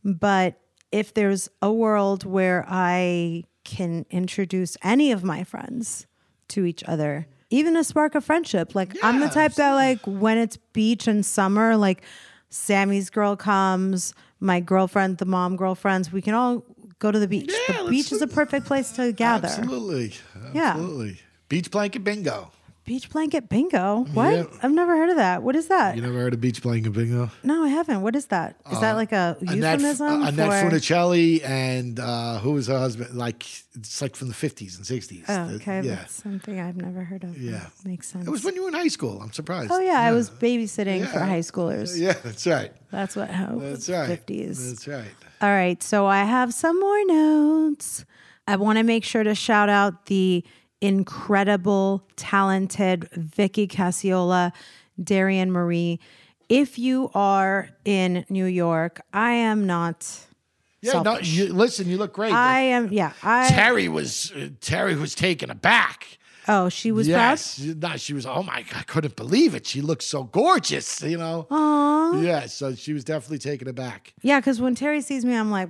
[0.05, 0.61] but
[0.93, 6.07] if there's a world where I can introduce any of my friends
[6.49, 10.01] to each other, even a spark of friendship, like I'm the Yeah, type that like
[10.07, 12.03] when it's beach and summer, like
[12.49, 16.65] Sammy's girl comes, my girlfriend, the mom girlfriends, we can all
[16.99, 17.53] go to the beach.
[17.69, 19.47] Yeah, the beach is a perfect place to gather.
[19.49, 20.15] Absolutely,
[20.53, 20.71] Yeah.
[20.71, 21.21] absolutely.
[21.49, 22.51] Beach blanket bingo.
[22.91, 24.05] Beach blanket bingo.
[24.15, 24.35] What?
[24.35, 24.45] Yeah.
[24.65, 25.45] I've never heard of that.
[25.45, 25.95] What is that?
[25.95, 27.31] You never heard of beach blanket bingo?
[27.45, 28.03] no, I haven't.
[28.03, 28.57] What is that?
[28.73, 30.09] Is that like a Annette, euphemism?
[30.25, 33.15] uh, Annette Funicello and uh, who was her husband?
[33.17, 35.25] Like it's like from the fifties and sixties.
[35.29, 35.83] Oh, okay.
[35.85, 37.41] Yeah, That's something I've never heard of.
[37.41, 37.67] Yeah.
[37.85, 38.27] Makes sense.
[38.27, 39.23] it was when you were in high school.
[39.23, 39.71] I'm surprised.
[39.71, 40.01] oh, yeah.
[40.01, 41.97] I was babysitting for high schoolers.
[41.97, 42.73] Yeah, that's right.
[42.91, 44.27] That's what how That's right.
[44.27, 44.69] 50s.
[44.69, 45.15] That's right.
[45.41, 45.81] All right.
[45.81, 48.05] So I have some more notes.
[48.49, 50.45] I want to make sure to shout out the
[50.81, 54.53] incredible, talented Vicky Cassiola,
[55.03, 56.01] Darian Marie.
[56.49, 60.27] If you are in New York, I am not.
[60.83, 62.33] Yeah, no, you, listen, you look great.
[62.33, 62.91] I am.
[62.93, 63.13] Yeah.
[63.23, 63.49] I.
[63.49, 66.19] Terry was uh, Terry was taken aback.
[66.49, 68.25] oh, she was yes, she- no, she was.
[68.25, 68.63] Oh my!
[68.63, 69.67] God, I couldn't believe it.
[69.67, 71.03] She looked so gorgeous.
[71.03, 71.47] You know.
[71.51, 72.25] Aww.
[72.25, 74.15] Yeah, so she was definitely taken aback.
[74.23, 75.69] Yeah, because when Terry sees me, I'm like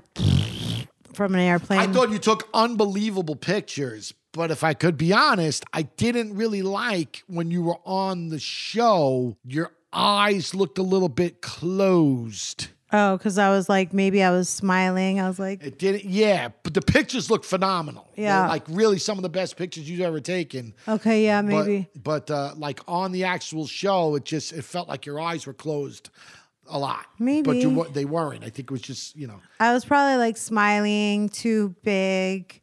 [1.14, 1.80] from an airplane.
[1.80, 6.62] I thought you took unbelievable pictures, but if I could be honest, I didn't really
[6.62, 9.36] like when you were on the show.
[9.44, 12.68] Your eyes looked a little bit closed.
[12.92, 15.20] oh, because I was like, maybe I was smiling.
[15.20, 16.04] I was like, It didn't.
[16.04, 18.08] Yeah, but the pictures look phenomenal.
[18.16, 18.48] They're, Yeah.
[18.48, 20.74] like really some of the best pictures you've ever taken.
[20.88, 21.88] okay, yeah, But- maybe.
[22.02, 25.54] But, uh, like on the actual show, it just it felt like your eyes were
[25.54, 26.10] closed
[26.70, 27.06] a lot.
[27.18, 28.44] Maybe, But you, they weren't.
[28.44, 29.40] I think it was just you know.
[29.58, 32.60] I was probably like smiling too big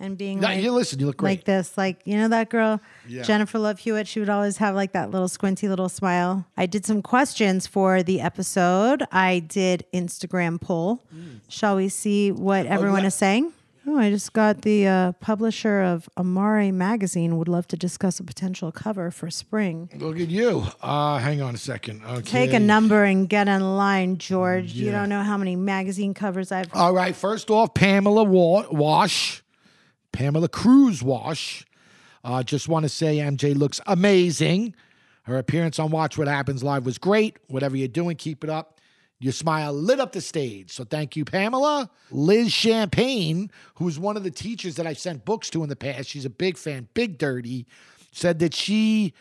[0.00, 0.98] and being No, like, you listen.
[0.98, 1.30] You look great.
[1.30, 1.76] like this.
[1.76, 3.22] Like, you know, that girl, Yeah.
[3.22, 6.46] Jennifer Love Hewitt, she would always have like that little squinty little smile.
[6.56, 9.04] I did some questions for the episode.
[9.12, 11.04] I did Instagram poll.
[11.14, 11.40] Mm.
[11.48, 13.08] Shall we see what oh, everyone yeah.
[13.08, 13.52] is saying?
[13.86, 18.24] Oh, I just got the uh, publisher of Amare magazine would love to discuss a
[18.24, 19.88] potential cover for spring.
[19.96, 20.66] Look at you.
[20.82, 22.02] Uh, hang on a second.
[22.04, 22.22] Okay.
[22.22, 24.72] Take a number and get in line, George.
[24.74, 26.68] You don't know how many magazine covers I've.
[26.74, 27.16] All right.
[27.16, 29.42] First off, Pamela Wa- Wash,
[30.12, 31.64] Pamela Cruz Wash.
[32.22, 34.74] Uh, just want to say MJ looks amazing.
[35.22, 37.38] Her appearance on Watch What Happens Live was great.
[37.48, 38.79] Whatever you're doing, keep it up.
[39.20, 40.72] Your smile lit up the stage.
[40.72, 41.90] So thank you, Pamela.
[42.10, 46.08] Liz Champagne, who's one of the teachers that I've sent books to in the past,
[46.08, 47.66] she's a big fan, Big Dirty,
[48.12, 49.12] said that she,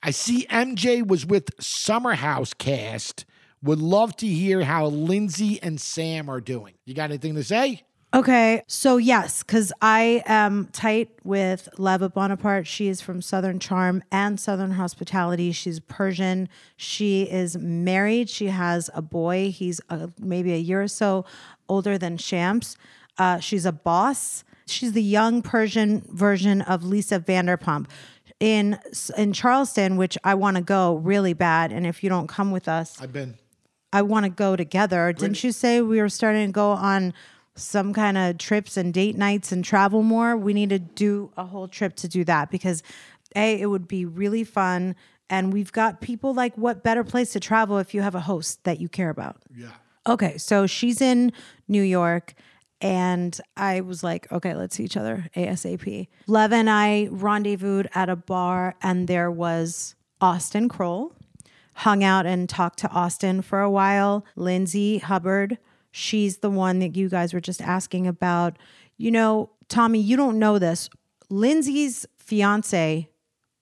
[0.00, 3.24] I see MJ was with Summer House cast.
[3.64, 6.74] Would love to hear how Lindsay and Sam are doing.
[6.84, 7.82] You got anything to say?
[8.14, 12.66] Okay, so yes, because I am tight with Leva Bonaparte.
[12.66, 15.50] She is from Southern Charm and Southern Hospitality.
[15.50, 16.50] She's Persian.
[16.76, 18.28] She is married.
[18.28, 19.50] She has a boy.
[19.50, 21.24] He's uh maybe a year or so
[21.70, 22.76] older than Shams.
[23.16, 24.44] Uh, she's a boss.
[24.66, 27.86] She's the young Persian version of Lisa Vanderpump.
[28.40, 28.78] In
[29.16, 32.68] in Charleston, which I want to go really bad, and if you don't come with
[32.68, 33.38] us, I've been.
[33.90, 35.12] I want to go together.
[35.12, 37.14] Didn't you say we were starting to go on
[37.54, 40.36] some kind of trips and date nights and travel more?
[40.36, 42.82] We need to do a whole trip to do that because
[43.36, 44.94] A, it would be really fun.
[45.28, 48.64] And we've got people like, what better place to travel if you have a host
[48.64, 49.36] that you care about?
[49.54, 49.70] Yeah.
[50.06, 51.32] Okay, so she's in
[51.68, 52.34] New York,
[52.80, 56.08] and I was like, okay, let's see each other ASAP.
[56.26, 61.12] Lev and I rendezvoused at a bar, and there was Austin Kroll.
[61.76, 64.26] Hung out and talked to Austin for a while.
[64.36, 65.56] Lindsay Hubbard,
[65.92, 68.58] she's the one that you guys were just asking about.
[68.96, 70.90] You know, Tommy, you don't know this.
[71.30, 73.08] Lindsay's fiance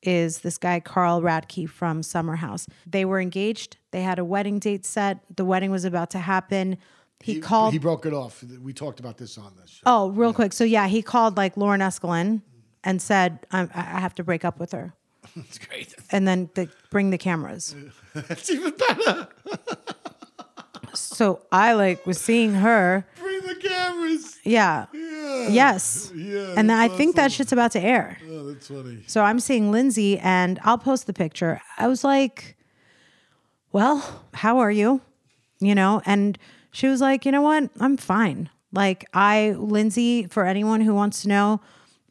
[0.02, 2.66] is this guy Carl Radke from Summer House.
[2.86, 3.76] They were engaged.
[3.90, 5.18] They had a wedding date set.
[5.36, 6.78] The wedding was about to happen.
[7.22, 7.74] He, called.
[7.74, 8.42] He broke it off.
[8.62, 9.82] We talked about this on this show.
[9.84, 10.54] oh, real quick.
[10.54, 12.40] So yeah, he called like Lauren Escalin
[12.82, 14.94] and said, i "I I have to break up with her."
[15.36, 15.94] That's great.
[16.10, 17.74] And then the, bring the cameras.
[18.14, 19.28] That's even better.
[20.94, 23.04] So I like was seeing her.
[23.18, 24.38] Bring the cameras.
[24.44, 24.86] Yeah.
[24.92, 25.48] Yeah.
[25.48, 26.12] Yes.
[26.14, 28.18] Yeah, And then I think that shit's about to air.
[28.28, 29.02] Oh, that's funny.
[29.06, 31.60] So I'm seeing Lindsay and I'll post the picture.
[31.78, 32.56] I was like,
[33.72, 35.00] well, how are you?
[35.60, 36.38] You know, and
[36.72, 37.70] she was like, you know what?
[37.78, 38.48] I'm fine.
[38.72, 41.60] Like, I, Lindsay, for anyone who wants to know,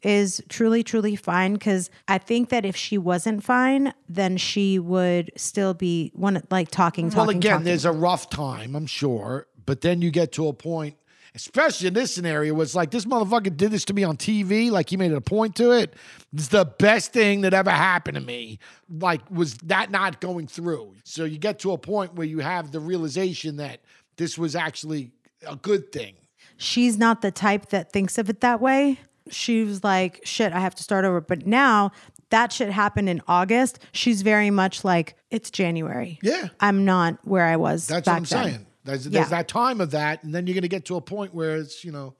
[0.02, 1.56] is truly, truly fine.
[1.58, 6.70] Cause I think that if she wasn't fine, then she would still be one like
[6.70, 7.18] talking, talking.
[7.18, 7.64] Well, again, talking.
[7.64, 10.96] there's a rough time, I'm sure, but then you get to a point,
[11.34, 14.70] especially in this scenario, where it's like this motherfucker did this to me on TV,
[14.70, 15.94] like he made it a point to it.
[16.32, 18.58] It's the best thing that ever happened to me.
[18.88, 20.94] Like, was that not going through?
[21.04, 23.80] So you get to a point where you have the realization that
[24.16, 25.12] this was actually
[25.46, 26.14] a good thing.
[26.56, 28.98] she's not the type that thinks of it that way.
[29.32, 31.20] She was like, shit, I have to start over.
[31.20, 31.92] But now
[32.30, 33.78] that shit happened in August.
[33.92, 36.18] She's very much like, it's January.
[36.22, 36.48] Yeah.
[36.60, 37.86] I'm not where I was.
[37.86, 38.44] That's what I'm then.
[38.44, 38.66] saying.
[38.84, 39.24] There's, Yeah.
[39.24, 41.84] that time of that, and then you're going to get to a point where it's,
[41.84, 42.14] you know,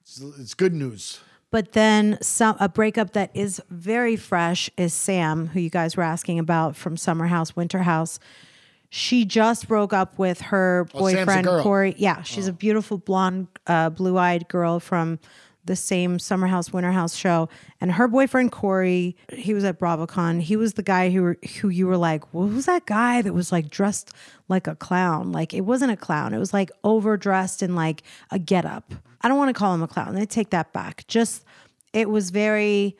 [0.00, 1.20] it's, it's good news.
[1.50, 6.02] But then some a breakup that is very fresh is Sam, who you guys were
[6.02, 8.18] asking about from Summer House, Winter House.
[8.90, 11.62] She just broke up with her Oh, boyfriend girl.
[11.62, 11.94] Corey.
[11.98, 15.18] Yeah, she's a beautiful blonde, uh, blue-eyed girl from
[15.68, 17.48] the same Summer House, Winter House show.
[17.80, 20.40] And her boyfriend Corey, he was at BravoCon.
[20.40, 23.70] He was the guy who who you were like, was that guy that was like
[23.70, 24.10] dressed
[24.48, 25.30] like a clown?
[25.30, 26.34] Like it wasn't a clown.
[26.34, 28.02] It was like overdressed in like
[28.32, 28.92] a getup.
[29.20, 30.16] I don't want to call him a clown.
[30.16, 31.06] I take that back.
[31.06, 31.44] Just
[31.92, 32.96] it was very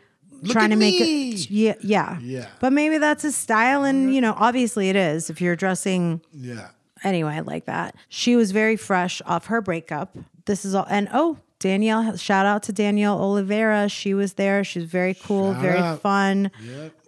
[0.47, 1.31] trying at to make me.
[1.33, 2.47] it yeah yeah Yeah.
[2.61, 4.13] but maybe that's his style and mm-hmm.
[4.15, 6.69] you know obviously it is if you're dressing Yeah.
[7.03, 11.39] anyway like that she was very fresh off her breakup this is all and oh
[11.59, 13.91] danielle shout out to danielle olivera.
[13.91, 14.65] She was there.
[14.65, 16.01] She's very cool Shout very out.
[16.01, 16.51] fun.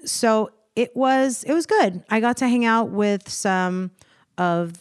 [0.05, 2.03] So it was it was good.
[2.11, 3.91] I got to hang out with some
[4.39, 4.73] of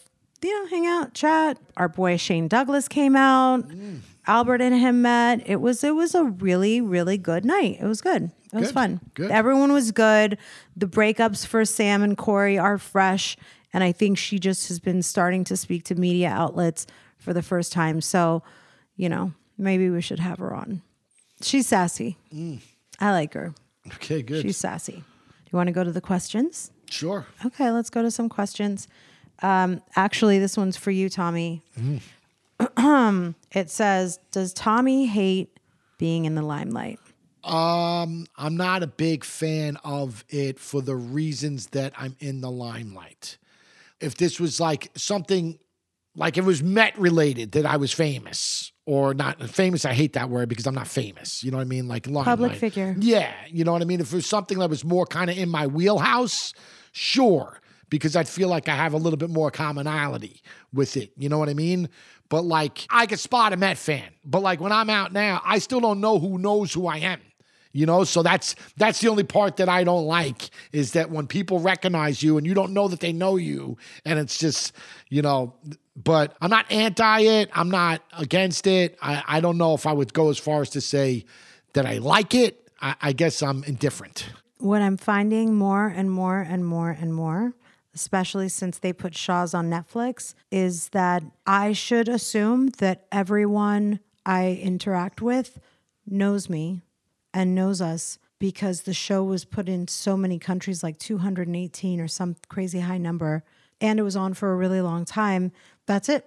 [0.42, 1.58] you know hang out chat.
[1.76, 3.68] Our boy shane douglas came out.
[3.68, 4.00] Mm.
[4.26, 5.42] albert and him met.
[5.48, 7.78] It was it was a really really good night.
[7.80, 8.30] It was good.
[8.52, 9.00] It was Good, fun.
[9.14, 9.30] Good.
[9.30, 10.36] everyone was good.
[10.76, 13.36] The breakups for sam and corey are fresh
[13.72, 16.86] and i think she just has been starting to speak to media outlets
[17.18, 18.00] for the first time.
[18.00, 18.42] So
[18.96, 20.82] you know maybe we should have her on
[21.42, 22.16] she's sassy
[23.00, 23.54] i like her
[23.94, 24.42] Okay, good.
[24.42, 25.02] she's sassy do
[25.52, 27.26] you want to go to the questions sure.
[27.46, 28.88] Okay, let's go to some questions.
[29.42, 31.62] Um, actually, this one's for you, Tommy.
[32.78, 35.58] it says, "Does Tommy hate
[35.98, 36.98] being in the limelight?"
[37.44, 42.50] Um, I'm not a big fan of it for the reasons that I'm in the
[42.50, 43.38] limelight.
[44.00, 45.58] If this was like something
[46.14, 50.30] like it was Met related that I was famous or not famous, I hate that
[50.30, 51.44] word because I'm not famous.
[51.44, 51.86] You know what I mean?
[51.86, 52.56] Like limelight.
[52.56, 52.96] figure.
[52.98, 54.00] Yeah, you know what I mean.
[54.00, 56.52] If it was something that was more kind of in my wheelhouse,
[56.90, 61.12] sure, because I'd feel like I have a little bit more commonality with it.
[61.16, 61.88] You know what I mean?
[62.28, 65.60] But like, I could spot a Met fan, but like when I'm out now, I
[65.60, 67.20] still don't know who knows who I am.
[67.72, 71.28] You know, so that's that's the only part that I don't like is that when
[71.28, 74.72] people recognize you and you don't know that they know you, and it's just,
[75.08, 75.54] you know,
[75.96, 77.50] but I'm not anti it.
[77.52, 78.98] I'm not against it.
[79.00, 81.24] I, I don't know if I would go as far as to say
[81.74, 82.68] that I like it.
[82.80, 84.30] I, I guess I'm indifferent.
[84.58, 87.54] What I'm finding more and more and more and more,
[87.94, 94.58] especially since they put Shahs on Netflix, is that I should assume that everyone I
[94.60, 95.60] interact with
[96.06, 96.82] knows me
[97.32, 102.08] and knows us because the show was put in so many countries, like 218 or
[102.08, 103.44] some crazy high number,
[103.80, 105.52] and it was on for a really long time.
[105.86, 106.24] That's it.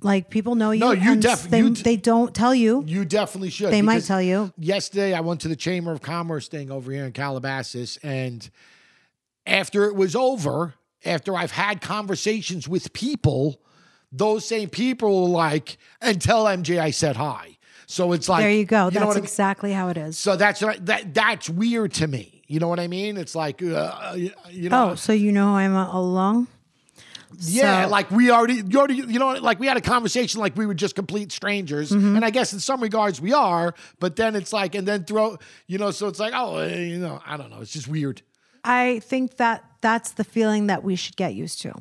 [0.00, 0.80] Like people know you.
[0.80, 2.82] No, you and def- They, d- they don't tell you.
[2.86, 3.70] You definitely should.
[3.72, 4.52] They might tell you.
[4.58, 8.50] Yesterday, I went to the Chamber of Commerce thing over here in Calabasas, and
[9.46, 10.74] after it was over,
[11.04, 13.60] after I've had conversations with people,
[14.10, 18.50] those same people were like, "And tell MJ I said hi." So it's like There
[18.50, 18.84] you go.
[18.84, 19.24] know That's what I mean?
[19.24, 20.18] exactly how it is.
[20.18, 22.42] So that's that that's weird to me.
[22.48, 23.16] You know what I mean?
[23.16, 26.48] It's like, uh, you you know, Oh, so you know I'm all along?
[27.38, 30.54] Yeah, So- like we already, you already, you know, like we had a conversation like
[30.56, 32.16] we were just complete strangers, Mm-hmm.
[32.16, 35.38] and I guess in some regards we are, but then it's like, and then throw,
[35.66, 38.20] you know, so it's like, oh, eh, you know, I don't know, it's just weird.
[38.64, 41.72] I think that that's the feeling that we should get used to.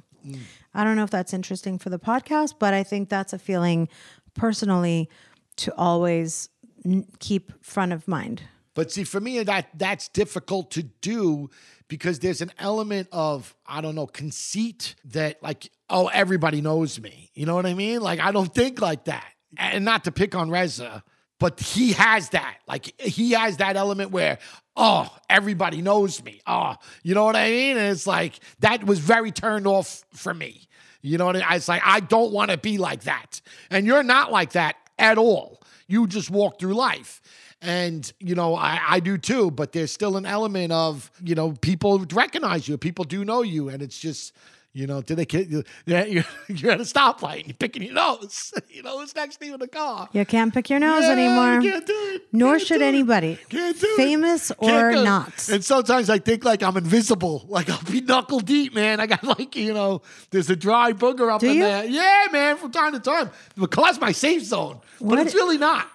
[0.73, 3.89] I don't know if that's interesting for the podcast, but I think that's a feeling
[4.35, 5.09] personally
[5.57, 6.49] to always
[6.85, 8.43] n- keep front of mind.
[8.73, 11.49] But see, for me, that that's difficult to do
[11.87, 17.31] because there's an element of I don't know conceit that like oh everybody knows me.
[17.33, 18.01] You know what I mean?
[18.01, 19.27] Like I don't think like that.
[19.57, 21.03] And not to pick on Reza,
[21.37, 22.59] but he has that.
[22.65, 24.37] Like he has that element where
[24.77, 26.39] oh everybody knows me.
[26.47, 27.75] Oh, you know what I mean?
[27.75, 30.67] And it's like that was very turned off for me.
[31.01, 31.47] You know what I mean?
[31.51, 33.41] It's like I don't want to be like that.
[33.69, 35.61] And you're not like that at all.
[35.87, 37.21] You just walk through life.
[37.61, 41.51] And, you know, I, I do too, but there's still an element of, you know,
[41.61, 43.69] people recognize you, people do know you.
[43.69, 44.33] And it's just,
[44.73, 45.63] you know, do they get you?
[45.85, 46.05] You're,
[46.47, 48.53] you're at a stoplight, you're picking your nose.
[48.71, 50.07] You know, who's next to you in the car?
[50.13, 51.59] You can't pick your nose Yeah, anymore.
[51.61, 52.21] you can't do it.
[52.31, 52.87] Nor Can't should do it.
[52.87, 53.97] anybody, Can't do it.
[53.97, 55.49] famous Can't or not.
[55.49, 57.45] And sometimes I think like I'm invisible.
[57.49, 58.99] Like I'll be knuckle deep, man.
[59.01, 60.01] I got like, you know,
[60.31, 61.63] there's a dry booger up Do in you?
[61.63, 61.85] there.
[61.85, 63.29] Yeah, man, from time to time.
[63.55, 64.79] Because that's my safe zone.
[64.99, 65.87] But What- it's really not.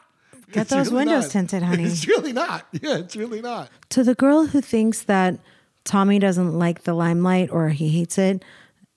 [0.52, 1.30] Get It's those really windows not.
[1.32, 1.84] tinted, honey.
[1.84, 2.66] It's really not.
[2.72, 3.68] Yeah, it's really not.
[3.90, 5.38] To the girl who thinks that
[5.84, 8.44] Tommy doesn't like the limelight or he hates it,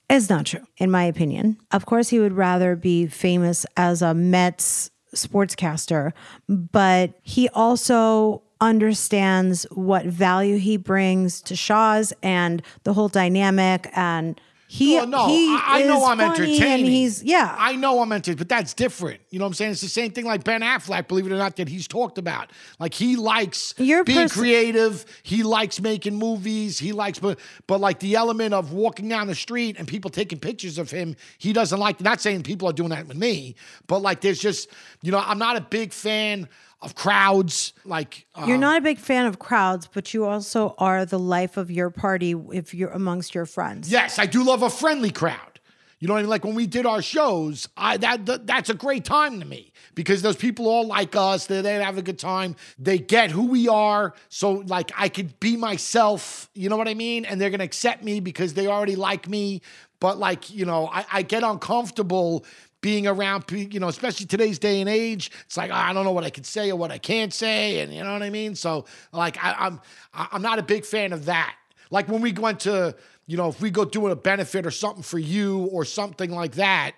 [0.09, 1.57] is not true, in my opinion.
[1.71, 6.11] Of course, he would rather be famous as a Mets sportscaster,
[6.47, 14.39] but he also understands what value he brings to Shahs and the whole dynamic and
[14.71, 16.61] he, Well, no, he I, I know is I'm funny entertaining.
[16.73, 19.19] and he's yeah I know I'm entertaining, but that's different.
[19.31, 19.71] You know what I'm saying?
[19.71, 22.51] It's the same thing like Ben Affleck, believe it or not, that he's talked about.
[22.77, 25.05] Like he likes Your being pers- creative.
[25.23, 26.77] He likes making movies.
[26.77, 30.37] He likes, but but like the element of walking down the street and people taking
[30.39, 31.99] pictures of him, he doesn't like.
[31.99, 33.55] Not saying people are doing that with me,
[33.87, 34.69] but like there's just,
[35.01, 36.47] you know, I'm not a big fan
[36.81, 37.73] of crowds.
[37.85, 41.57] Like uh, You're not a big fan of crowds, but you also are the life
[41.57, 43.91] of your party if you're amongst your friends.
[43.91, 45.59] Yes, I do love a friendly crowd.
[45.99, 46.29] You know what I mean?
[46.29, 49.73] Like when we did our shows, I that, that that's a great time to me
[49.95, 51.47] because those people all like us.
[51.47, 52.55] They they have a good time.
[52.77, 56.49] They get who we are, so like I could be myself.
[56.53, 57.25] You know what I mean?
[57.25, 59.61] And they're gonna accept me because they already like me.
[59.99, 62.45] But like you know, I, I get uncomfortable
[62.81, 66.11] being around you know especially today's day and age it's like ah, i don't know
[66.11, 68.55] what i can say or what i can't say and you know what i mean?
[68.55, 69.81] So like I, i'm
[70.13, 71.55] i'm not a big fan of that.
[71.91, 75.03] Like when we went to, you know, if we go do a benefit or something
[75.03, 76.93] for you or something like that,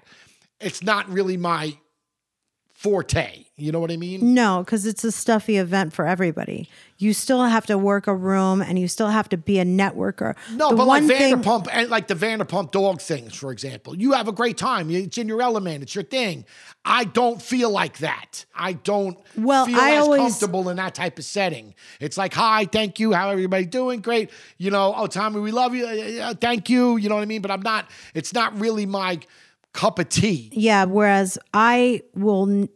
[0.59, 1.77] it's not really my
[2.81, 3.45] forte.
[3.57, 4.33] You know what I mean?
[4.33, 6.67] No, because it's a stuffy event for everybody.
[6.97, 10.35] You still have to work a room and you still have to be a networker.
[10.53, 13.95] No, The but like one thing- Vanderpump and like the Vanderpump dog things, for example.
[13.95, 14.89] You have a great time.
[14.89, 15.83] It's in your element.
[15.83, 16.43] It's your thing.
[16.83, 18.45] I don't feel like that.
[18.55, 21.75] I don't Well, feel I as always- comfortable in that type of setting.
[21.99, 23.13] It's like, hi, thank you.
[23.13, 23.99] How everybody doing?
[24.01, 24.31] Great.
[24.57, 25.85] You know, oh, Tommy, we love you.
[25.85, 26.97] Uh, thank you.
[26.97, 27.43] You know what I mean?
[27.43, 29.19] But I'm not, it's not really my
[29.73, 30.49] cup of tea.
[30.53, 32.67] Yeah, whereas I will.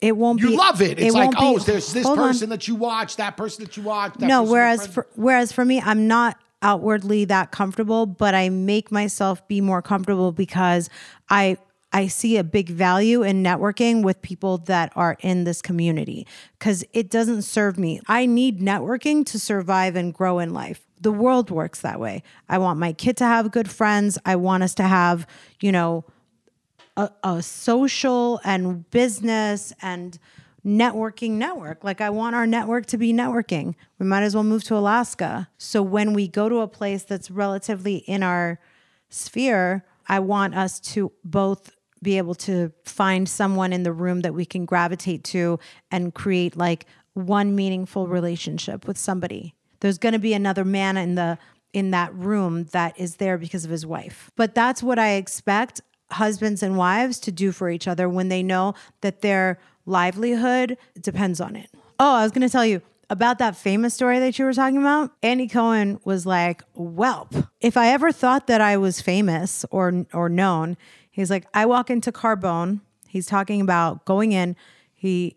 [0.00, 0.52] It won't You be.
[0.52, 0.98] You love it.
[0.98, 2.28] It's like, won't oh, be- there's this hold on.
[2.28, 4.14] person that you watch, that person that you watch.
[4.14, 8.90] That no whereas for whereas for me i'm not outwardly that comfortable but i make
[8.92, 10.88] myself be more comfortable because
[11.28, 11.56] i
[11.92, 16.26] i see a big value in networking with people that are in this community
[16.58, 21.12] because it doesn't serve me i need networking to survive and grow in life the
[21.12, 24.74] world works that way i want my kid to have good friends i want us
[24.74, 25.26] to have
[25.60, 26.04] you know
[26.96, 30.18] a, a social and business and
[30.64, 31.82] networking network.
[31.82, 33.74] Like I want our network to be networking.
[33.98, 35.48] We might as well move to Alaska.
[35.58, 38.60] So when we go to a place that's relatively in our
[39.08, 44.34] sphere, I want us to both be able to find someone in the room that
[44.34, 45.58] we can gravitate to
[45.90, 49.54] and create like one meaningful relationship with somebody.
[49.80, 51.38] There's going to be another man in the
[51.72, 54.30] in that room that is there because of his wife.
[54.36, 55.80] But that's what I expect
[56.12, 61.40] husbands and wives to do for each other when they know that their livelihood depends
[61.40, 61.70] on it.
[61.98, 64.78] Oh, I was going to tell you about that famous story that you were talking
[64.78, 65.12] about.
[65.22, 70.28] Andy Cohen was like, "Welp, if I ever thought that I was famous or or
[70.28, 70.76] known,
[71.10, 72.80] he's like, I walk into Carbone.
[73.06, 74.56] He's talking about going in.
[74.94, 75.36] He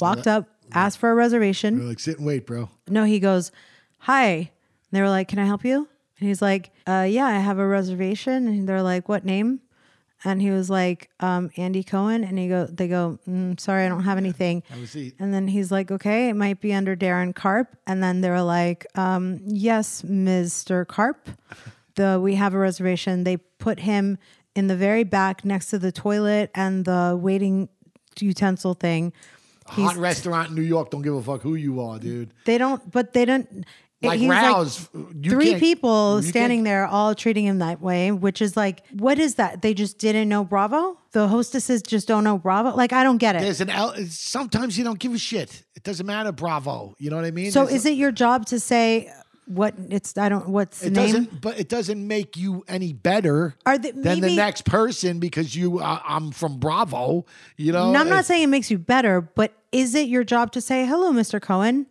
[0.00, 1.76] walked up, asked for a reservation.
[1.78, 2.70] You're like, sit and wait, bro.
[2.88, 3.52] No, he goes,
[4.00, 4.32] Hi.
[4.32, 4.48] And
[4.92, 5.88] they were like, Can I help you?
[6.18, 8.48] And he's like, uh, Yeah, I have a reservation.
[8.48, 9.60] And they're like, What name?
[10.24, 12.24] And he was like, um, Andy Cohen.
[12.24, 14.62] And he go, they go, mm, sorry, I don't have anything.
[15.18, 17.76] And then he's like, okay, it might be under Darren Carp.
[17.86, 20.86] And then they were like, um, yes, Mr.
[20.86, 21.28] Carp,
[21.94, 23.24] the we have a reservation.
[23.24, 24.18] They put him
[24.54, 27.68] in the very back next to the toilet and the waiting
[28.20, 29.12] utensil thing.
[29.70, 32.32] Hot restaurant in New York don't give a fuck who you are, dude.
[32.44, 33.64] They don't, but they don't.
[34.02, 38.56] Like he's Rouse, you three people standing there, all treating him that way, which is
[38.56, 39.60] like, what is that?
[39.60, 40.96] They just didn't know Bravo.
[41.12, 42.74] The hostesses just don't know Bravo.
[42.74, 43.42] Like, I don't get it.
[43.42, 43.94] There's an L.
[44.08, 45.64] Sometimes you don't give a shit.
[45.76, 46.32] It doesn't matter.
[46.32, 46.94] Bravo.
[46.98, 47.50] You know what I mean?
[47.50, 49.12] so, There's is it your job to say
[49.44, 50.16] what it's?
[50.16, 50.48] I don't.
[50.48, 51.06] What's the It name?
[51.06, 55.54] doesn't, but it doesn't make you any better Are they- than the next person because
[55.54, 55.80] you.
[55.80, 57.26] Uh, I'm from Bravo.
[57.58, 57.92] You know.
[57.92, 60.86] No, I'm not saying it makes you better, but is it your job to say
[60.86, 61.40] hello, Mr.
[61.40, 61.86] Cohen?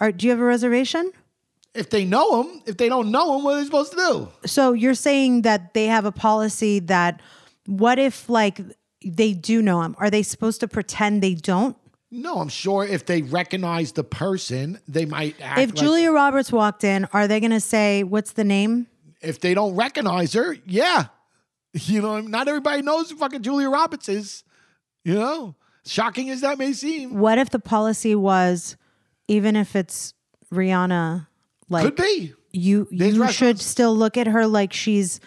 [0.00, 1.12] Or do you have a reservation?
[1.74, 4.28] If they know him, if they don't know him, what are they supposed to do?
[4.46, 7.20] So you're saying that they have a policy that
[7.66, 8.60] what if like
[9.04, 9.96] they do know him?
[9.98, 11.76] Are they supposed to pretend they don't?
[12.10, 15.58] No, I'm sure if they recognize the person, they might act.
[15.60, 18.86] If like- Julia Roberts walked in, are they going to say, "What's the name?"
[19.24, 21.06] if they don't recognize her, yeah,
[21.72, 24.44] you know, not everybody knows who fucking Julia Roberts is.
[25.02, 25.54] You know,
[25.86, 28.76] shocking as that may seem, What if the policy was,
[29.28, 30.14] even if it's
[30.52, 31.26] Rihanna,
[31.68, 32.32] like could be.
[32.52, 35.20] you, There's you should still look at her like she's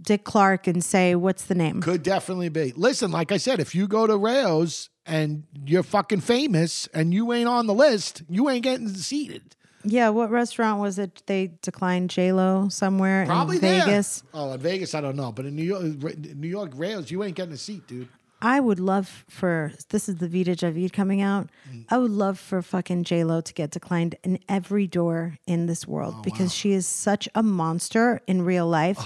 [0.00, 2.72] Dick Clark and say, "What's the name?" Could definitely be.
[2.76, 7.32] Listen, like I said, if you go to Rao's and you're fucking famous and you
[7.32, 9.56] ain't on the list, you ain't getting seated.
[9.84, 11.22] Yeah, what restaurant was it?
[11.26, 13.84] They declined J Lo somewhere Probably in there.
[13.86, 14.22] Vegas.
[14.34, 15.82] Oh, in Vegas, I don't know, but in New York,
[16.36, 18.08] New York Rao's, you ain't getting a seat, dude.
[18.40, 21.48] I would love for this is the Vida Javid coming out.
[21.70, 21.86] Mm.
[21.90, 25.88] I would love for fucking J Lo to get declined in every door in this
[25.88, 28.98] world Oh, because she is such a monster in real life.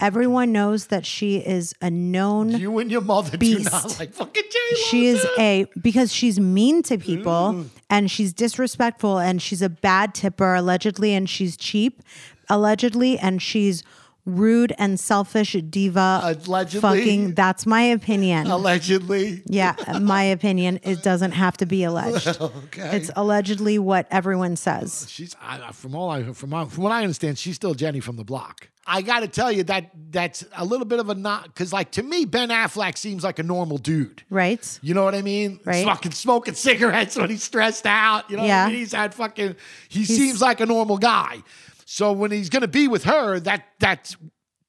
[0.00, 2.50] Everyone knows that she is a known.
[2.50, 4.80] You and your mother do not like fucking J Lo.
[4.90, 10.12] she is a because she's mean to people and she's disrespectful and she's a bad
[10.14, 12.02] tipper allegedly and she's cheap
[12.50, 13.84] allegedly and she's
[14.26, 16.80] rude and selfish diva Allegedly.
[16.80, 19.42] fucking that's my opinion allegedly.
[19.46, 20.80] yeah, my opinion.
[20.82, 22.38] It doesn't have to be alleged.
[22.64, 22.96] Okay.
[22.96, 25.06] It's allegedly what everyone says.
[25.08, 28.24] She's I, from all I from, from what I understand, she's still Jenny from the
[28.24, 28.68] block.
[28.86, 31.92] I got to tell you that that's a little bit of a not because like
[31.92, 34.22] to me Ben Affleck seems like a normal dude.
[34.30, 34.78] Right?
[34.82, 35.60] You know what I mean?
[35.64, 35.84] Right.
[35.84, 38.30] Fucking smoking cigarettes when he's stressed out.
[38.30, 38.64] You know Yeah.
[38.64, 38.76] I mean?
[38.76, 39.56] He's had fucking.
[39.88, 41.42] He seems like a normal guy.
[41.86, 44.14] So when he's gonna be with her, that that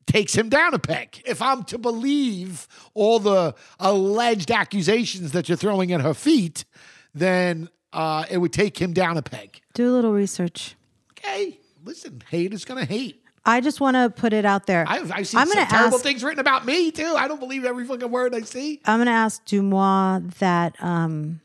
[0.05, 1.21] takes him down a peg.
[1.25, 6.65] If I'm to believe all the alleged accusations that you're throwing at her feet,
[7.13, 9.61] then uh, it would take him down a peg.
[9.73, 10.75] Do a little research.
[11.11, 13.21] Okay, listen, hate is gonna hate.
[13.47, 14.85] I just want to put it out there.
[14.87, 16.03] I've, I've seen I'm some terrible ask.
[16.03, 17.13] things written about me too.
[17.15, 18.81] I don't believe every fucking word I see.
[18.85, 20.75] I'm gonna ask Dumois that.
[20.79, 21.41] Um,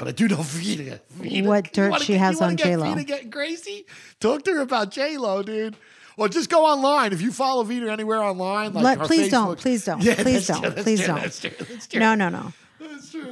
[0.00, 0.98] But I do know Vida.
[1.10, 1.46] Vida.
[1.46, 2.86] What dirt wanna she has you on J-Lo.
[2.88, 3.84] Vida getting crazy?
[4.18, 5.76] Talk to her about J Lo, dude.
[6.16, 8.72] Or just go online if you follow Vida anywhere online.
[8.72, 9.58] Like let, please don't.
[9.58, 10.02] Please don't.
[10.02, 10.62] Yeah, please don't.
[10.62, 11.20] true, please true, don't.
[11.20, 11.50] That's true.
[11.58, 11.94] That's.
[11.94, 12.52] No, no, no.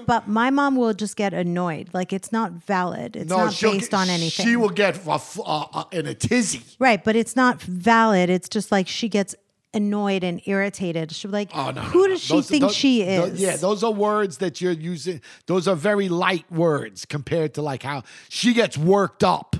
[0.06, 1.88] But my mom will just get annoyed.
[1.94, 3.16] Like it's not valid.
[3.16, 4.44] It's No, not based get- on anything.
[4.44, 6.60] She will get uh, uh, in a tizzy.
[6.78, 8.28] Right, but it's not valid.
[8.28, 9.34] It's just like she gets
[9.74, 11.12] annoyed and irritated.
[11.12, 11.80] She'll be like, Oh no!
[11.82, 12.10] "Who no, no.
[12.14, 15.20] does she Those- think those- she those- is?" yeah, those are words that you're using.
[15.46, 19.56] Those are very light words compared to like how she gets worked up.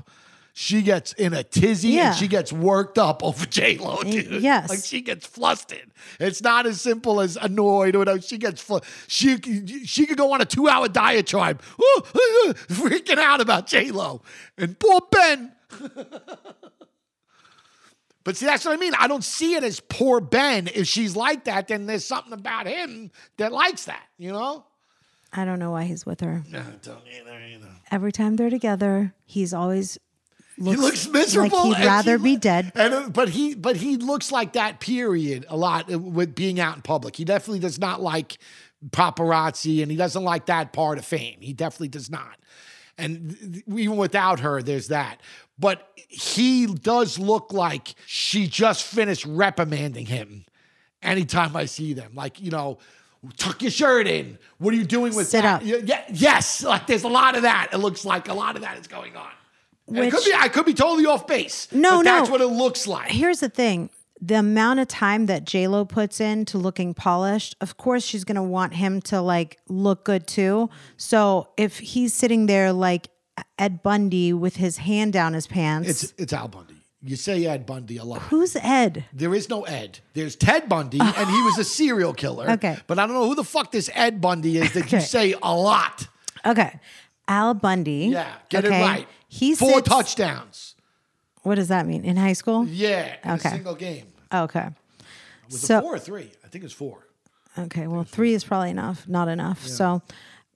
[0.61, 2.09] She gets in a tizzy Yeah.
[2.09, 4.43] and she gets worked up over J Lo, eh, dude.
[4.43, 4.69] yes.
[4.69, 5.87] like she gets flustered.
[6.19, 8.21] It's not as simple as annoyed or whatever.
[8.21, 9.39] She gets fl- she
[9.85, 11.63] she could go on a two hour diatribe,
[12.69, 14.23] freaking out about J Lo
[14.57, 15.53] and poor Ben.
[18.25, 18.93] But see, that's what I mean.
[18.99, 20.69] I don't see it as poor Ben.
[20.75, 24.65] If she's like that, then there's something about him that likes that, you know?
[25.33, 26.43] I don't know why he's with her.
[26.51, 27.67] No, don't either, you know.
[27.91, 29.99] Every time they're together, he's always
[30.57, 31.69] He looks miserable.
[31.71, 32.73] Like he'd rather he- be dead.
[32.75, 36.59] And uh, but he but he looks like that period a lot uh, with being
[36.61, 37.17] out in public.
[37.17, 38.39] He definitely does not like
[38.91, 41.39] paparazzi, and he doesn't like that part of fame.
[41.41, 42.37] He definitely does not.
[42.99, 45.21] And even without her, there's that.
[45.59, 50.45] But he does look like she just finished reprimanding him.
[51.03, 52.79] Anytime I see them, like you know.
[53.37, 54.39] Tuck your shirt in.
[54.59, 55.61] What are you doing with Sit that?
[55.61, 55.63] up.
[55.65, 57.71] Yeah, yes, like there's a lot of that.
[57.73, 59.31] It looks like a lot of that is going on.
[59.89, 61.67] It could be, I could be totally off base.
[61.73, 62.33] No, but that's no.
[62.33, 63.11] what it looks like.
[63.11, 63.91] Here's the thing.
[64.21, 68.75] The amount of time that Lo puts into looking polished, of course she's gonna want
[68.75, 70.71] him to like look good too.
[70.97, 73.09] So if he's sitting there like
[73.59, 76.75] Ed Bundy with his hand down his pants, It's it's Al Bundy.
[77.01, 78.23] You say Ed Bundy a lot.
[78.23, 79.05] who's Ed?
[79.13, 80.01] There is no Ed.
[80.15, 82.51] There's Ted Bundy, and he was a serial killer.
[82.51, 82.77] Okay.
[82.89, 85.55] But I don't know who the fuck this Ed Bundy is that you say a
[85.55, 86.09] lot.
[86.45, 86.81] Okay.
[87.29, 88.09] Al Bundy.
[88.11, 89.09] Yeah, get okay, it right.
[89.29, 90.75] He Four sits- touchdowns.
[91.43, 92.05] What does that mean?
[92.05, 92.67] In high school?
[92.67, 93.49] Yeah, in Okay.
[93.49, 94.07] a single game.
[94.33, 94.69] Oh, okay.
[95.51, 96.31] Was So- it four or three?
[96.45, 97.07] I think it's four.
[97.57, 97.87] Okay.
[97.87, 99.67] Well, three is probably enough, not enough.
[99.67, 100.03] So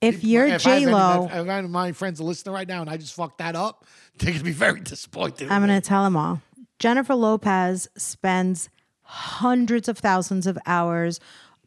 [0.00, 2.68] if you're if I have J Lo, if any of my friends are listening right
[2.68, 3.84] now, and I just fucked that up,
[4.18, 5.50] they're gonna be very disappointed.
[5.50, 6.40] I'm going to tell them all.
[6.78, 8.68] Jennifer Lopez spends
[9.02, 11.20] hundreds of thousands of hours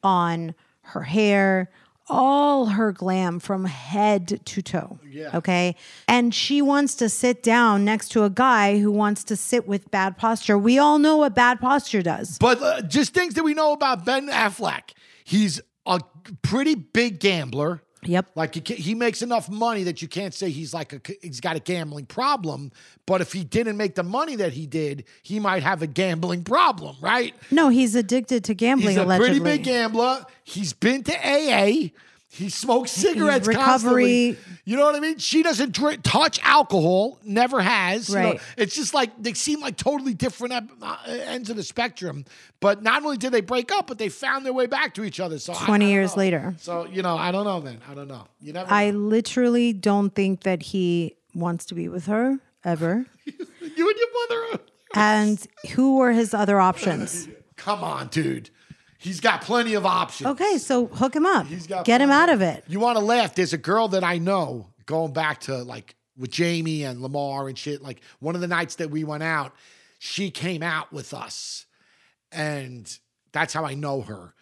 [0.03, 1.70] on her hair,
[2.08, 4.99] all her glam from head to toe.
[5.10, 5.38] Yeah.
[5.38, 5.76] Okay.
[6.08, 9.89] And she wants to sit down next to a guy who wants to sit with
[9.91, 10.58] bad posture.
[10.58, 12.38] We all know what bad posture does.
[12.38, 14.91] But uh, just things that we know about Ben Affleck.
[15.24, 15.99] He's a
[16.41, 17.82] pretty big gambler.
[18.08, 18.32] Yep.
[18.36, 21.60] Like he makes enough money that you can't say he's like a he's got a
[21.60, 22.72] gambling problem.
[23.06, 26.43] But if he didn't make the money that he did, he might have a gambling
[26.43, 27.34] problem, right?
[27.51, 29.39] No, he's addicted to gambling He's a allegedly.
[29.39, 30.26] pretty big gambler.
[30.43, 31.89] He's been to AA.
[32.36, 34.38] He smokes cigarettes recovery- constantly.
[34.67, 35.19] You know what I mean?
[35.19, 37.19] She doesn't drink, touch alcohol.
[37.23, 38.09] Never has.
[38.09, 38.21] you know?
[38.31, 38.41] Right.
[38.57, 42.25] it's just like they seem like totally different uh, ends of the spectrum.
[42.59, 45.19] But not only did they break up, but they found their way back to each
[45.19, 45.38] other.
[45.39, 46.19] So I- I 20 years know.
[46.19, 46.55] later.
[46.57, 48.25] So you know, I don't know, Then I don't know.
[48.41, 48.71] You never.
[48.73, 48.97] I know.
[48.97, 53.05] literally don't think that he wants to be with her ever.
[53.25, 53.33] you
[53.69, 54.63] and your mother.
[54.95, 57.27] And who were his other options?
[57.55, 58.49] Come on, dude.
[59.06, 60.32] He's got plenty of options.
[60.32, 61.45] Okay, so hook him up.
[61.45, 62.64] He's got Get him out of it.
[62.68, 63.36] You want to laugh?
[63.36, 67.56] There's a girl that I know going back to like with Jamie and Lamar and
[67.56, 67.84] shit.
[67.84, 69.53] Like one of the nights that we went out,
[69.99, 71.68] she came out with us,
[72.32, 72.91] and
[73.32, 74.34] that's how I know her.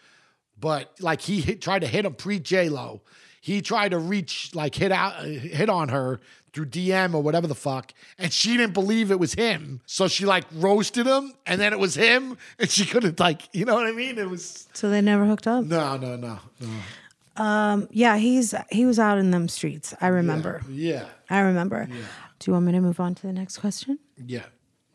[0.58, 3.02] But like he hit, tried to hit him pre J Lo,
[3.42, 6.22] he tried to reach like hit out hit on her
[6.54, 9.82] through DM or whatever the fuck, and she didn't believe it was him.
[9.86, 13.66] So she like roasted him, and then it was him, and she couldn't like you
[13.66, 14.18] know what I mean?
[14.18, 15.66] It was So they never hooked up.
[15.66, 17.88] no no no no.
[17.92, 19.94] Yeah, he's he was out in them streets.
[20.00, 20.62] I remember.
[20.70, 21.88] Yeah I remember.
[21.90, 21.96] Yeah.
[22.40, 24.00] Do you want me to move on to the next question?
[24.26, 24.46] yeah.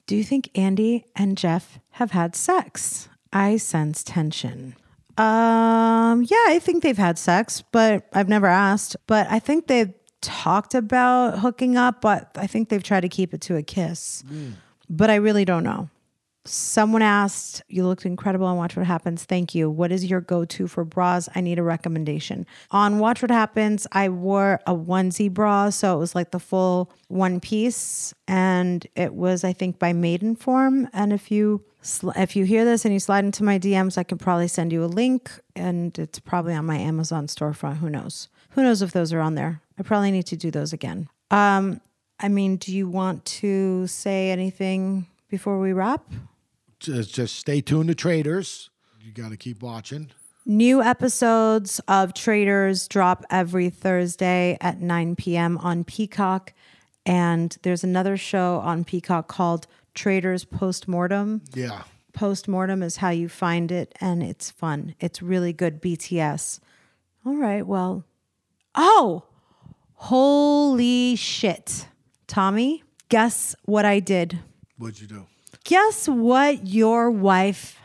[0.07, 3.11] Do you think Andy and Jeff have had sex?
[3.31, 4.75] I sense tension.
[5.19, 8.97] Um, yeah, I think they've had sex, but I've never asked.
[9.07, 13.35] But I think they've talked about hooking up, but I think they've tried to keep
[13.35, 14.25] it to a kiss.
[14.91, 15.91] But I really don't know.
[16.45, 19.25] Someone asked, You looked incredible on Watch What Happens.
[19.25, 19.69] Thank you.
[19.69, 21.29] What is your go to for bras?
[21.35, 22.47] I need a recommendation.
[22.71, 25.69] On Watch What Happens, I wore a onesie bra.
[25.69, 28.15] So it was like the full one piece.
[28.27, 30.89] And it was, I think, by Maidenform.
[30.95, 31.63] And if you
[32.17, 34.85] if you hear this and you slide into my DMs, I can probably send you
[34.85, 35.31] a link.
[35.55, 37.79] And it's probably on my Amazon storefront.
[37.79, 38.29] Who knows?
[38.51, 39.61] Who knows if those are on there?
[39.79, 41.09] I probably need to do those again.
[41.31, 41.81] Um,
[42.21, 46.05] I mean, do you want to say anything before we wrap?
[46.81, 48.71] Just, just stay tuned to traitors.
[49.01, 50.11] You got to keep watching.
[50.45, 55.59] New episodes of Traitors drop every Thursday at 9 p.m.
[55.59, 56.55] on Peacock.
[57.05, 61.43] And there's another show on Peacock called Traitors Postmortem.
[61.55, 61.83] Yeah.
[62.13, 64.95] Postmortem is how you find it, and it's fun.
[65.01, 66.61] It's really good BTS.
[67.25, 68.05] All right, well,
[68.75, 69.25] oh,
[69.99, 71.87] holy shit.
[72.27, 74.39] Tommy, guess what I did?
[74.79, 75.27] What'd you do?
[75.65, 77.79] Guess what your wife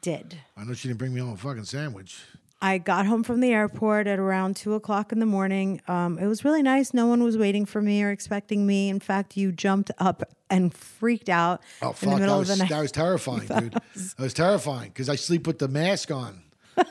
[0.00, 0.38] did?
[0.56, 2.20] I know she didn't bring me home a fucking sandwich.
[2.60, 5.80] I got home from the airport at around two o'clock in the morning.
[5.86, 6.92] Um, it was really nice.
[6.92, 8.88] No one was waiting for me or expecting me.
[8.88, 12.18] In fact, you jumped up and freaked out Oh in fuck!
[12.18, 12.70] the That was, of the night.
[12.70, 13.72] that was terrifying, dude.
[13.74, 16.42] That was terrifying because I sleep with the mask on.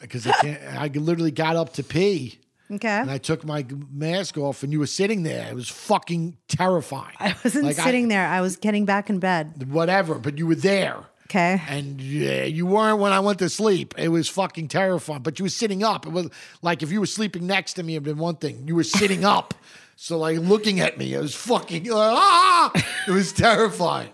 [0.00, 0.62] Because I can't.
[0.78, 2.38] I literally got up to pee
[2.72, 2.88] okay.
[3.00, 5.48] and I took my mask off, and you were sitting there.
[5.48, 7.14] It was fucking terrifying.
[7.20, 8.26] I wasn't Like, I- sitting there.
[8.26, 9.70] I was getting back in bed.
[9.72, 10.98] Whatever, but you were there.
[11.30, 11.60] Okay.
[11.68, 13.94] And yeah, you weren't when I went to sleep.
[13.98, 15.22] It was fucking terrifying.
[15.22, 16.06] But you were sitting up.
[16.06, 16.28] It was
[16.62, 18.68] like if you were sleeping next to me, it'd been one thing.
[18.68, 19.54] You were sitting up.
[19.96, 22.70] So like looking at me, it was fucking ah!
[23.08, 24.10] It was terrifying.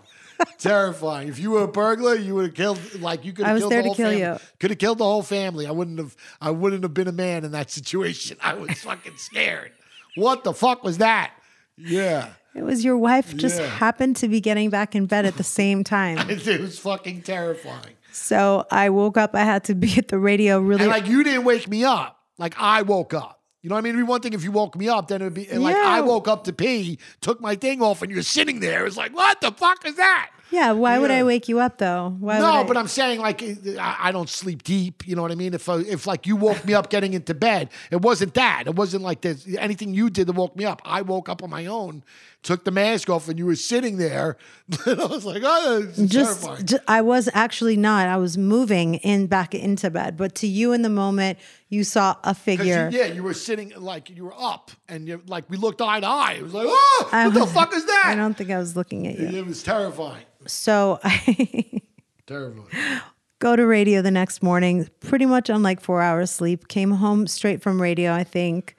[0.59, 1.29] Terrifying.
[1.29, 3.63] If you were a burglar, you would have killed like you could I have was
[3.63, 4.23] killed there the to whole kill family.
[4.23, 4.39] you.
[4.59, 5.67] Could have killed the whole family.
[5.67, 8.37] I wouldn't have I wouldn't have been a man in that situation.
[8.43, 9.73] I was fucking scared.
[10.17, 11.33] What the fuck was that?
[11.77, 12.31] Yeah.
[12.55, 13.67] It was your wife just Yeah.
[13.69, 16.19] happened to be getting back in bed at the same time.
[16.31, 17.95] It was fucking terrifying.
[18.13, 19.35] So I woke up.
[19.37, 20.83] I had to be at the radio really.
[20.83, 22.19] And like you didn't wake me up.
[22.39, 23.40] Like I woke up.
[23.63, 23.95] You know what I mean?
[23.95, 25.83] It'd be one thing if you woke me up, then it'd be and like Yeah.
[25.85, 28.87] I woke up to pee, took my thing off, and you're sitting there.
[28.87, 30.31] It's like, what the fuck is that?
[30.51, 30.73] yeah.
[30.73, 32.17] Why would I wake you up though?
[32.19, 33.43] Why would no, but I'm saying like
[33.79, 35.07] I, don't sleep deep.
[35.07, 35.53] You know what I mean?
[35.55, 38.65] If I, if like you woke me up getting into bed, it wasn't that.
[38.67, 40.81] It wasn't like there's anything you did that woke me up.
[40.85, 42.03] I woke up on my own,
[42.43, 44.37] took the mask off, and you were sitting there.
[44.87, 46.49] and I was like, oh, is just,
[46.89, 48.09] I was actually not.
[48.09, 50.17] I was moving in back into bed.
[50.17, 51.39] But to you in the moment,
[51.69, 52.89] you saw a figure.
[52.91, 56.01] You, yeah, you were sitting like you were up, and you like we looked eye
[56.01, 56.37] to eye.
[56.39, 58.05] It was like, oh, I what the fuck is that?
[58.07, 59.27] I don't think I was looking at you.
[59.27, 60.25] It was terrifying.
[60.47, 61.83] So I,
[62.27, 63.01] Terrifying.
[63.41, 66.69] go to radio the next morning, pretty much on like four hours sleep.
[66.69, 68.77] Came home straight from radio, I think.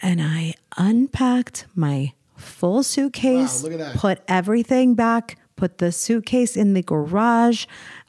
[0.00, 2.12] And I unpacked my
[2.42, 3.96] full suitcase, Wow, look at that.
[3.96, 7.66] put everything back, put the suitcase in the garage.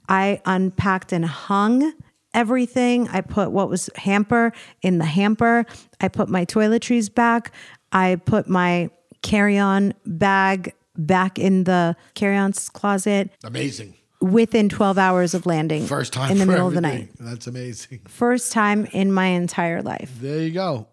[0.09, 1.93] I unpacked and hung
[2.33, 3.07] everything.
[3.09, 5.65] I put what was hamper in the hamper.
[6.01, 7.53] I put my toiletries back.
[7.91, 8.89] I put my
[9.21, 13.93] carry on bag back in the carry on closet Amazing.
[14.19, 15.85] within 12 hours of landing.
[15.85, 17.09] First time in the middle of the night.
[17.19, 18.01] That's amazing.
[18.07, 20.11] First time in my entire life.
[20.19, 20.87] There you go.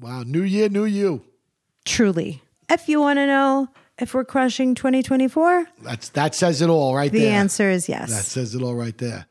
[0.00, 0.22] Wow.
[0.24, 1.24] New year, new you.
[1.84, 2.42] Truly.
[2.70, 7.10] If you want to know if we're crushing 2024, That's that says it all right
[7.12, 7.32] the there.
[7.38, 8.10] answer is yes.
[8.10, 9.26] That says it all right there.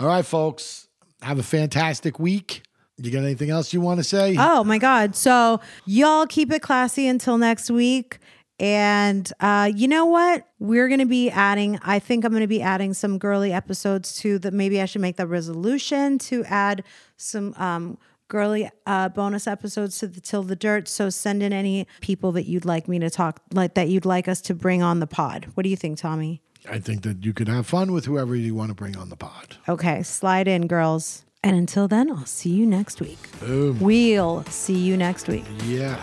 [0.00, 0.88] All right, folks.
[1.22, 2.62] Have a fantastic week.
[2.96, 4.36] You got anything else you want to say?
[4.38, 5.16] Oh my God.
[5.16, 8.18] So, y'all keep it classy until next week.
[8.60, 10.46] And uh, you know what?
[10.60, 14.16] We're going to be adding, I think I'm going to be adding some girly episodes
[14.20, 16.84] to the, maybe I should make the resolution to add
[17.16, 17.98] some um,
[18.28, 20.88] girly uh, bonus episodes to the Till the Dirt.
[20.88, 24.28] So send in any people that you'd like me to talk, like that you'd like
[24.28, 25.48] us to bring on the pod.
[25.54, 26.42] What do you think, Tommy?
[26.70, 29.16] I think that you could have fun with whoever you want to bring on the
[29.16, 29.56] pod.
[29.68, 31.24] Okay, slide in, girls.
[31.42, 33.18] And until then, I'll see you next week.
[33.42, 35.44] We'll see you next week.
[35.64, 36.02] Yeah.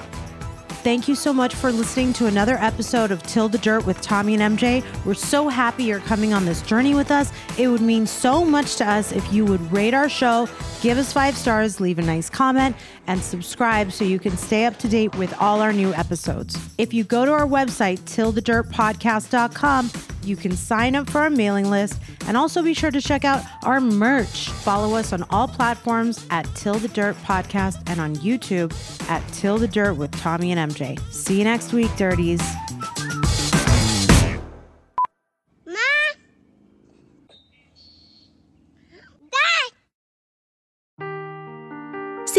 [0.83, 4.33] Thank you so much for listening to another episode of Till the Dirt with Tommy
[4.33, 4.83] and MJ.
[5.05, 7.31] We're so happy you're coming on this journey with us.
[7.55, 10.49] It would mean so much to us if you would rate our show,
[10.81, 12.75] give us five stars, leave a nice comment,
[13.07, 16.57] and subscribe so you can stay up to date with all our new episodes.
[16.77, 19.91] If you go to our website, tillthedirtpodcast.com,
[20.23, 23.43] you can sign up for our mailing list and also be sure to check out
[23.63, 24.49] our merch.
[24.49, 28.71] Follow us on all platforms at Till the Dirt Podcast and on YouTube
[29.09, 30.99] at Till the Dirt with Tommy and MJ.
[31.11, 32.41] See you next week, Dirties.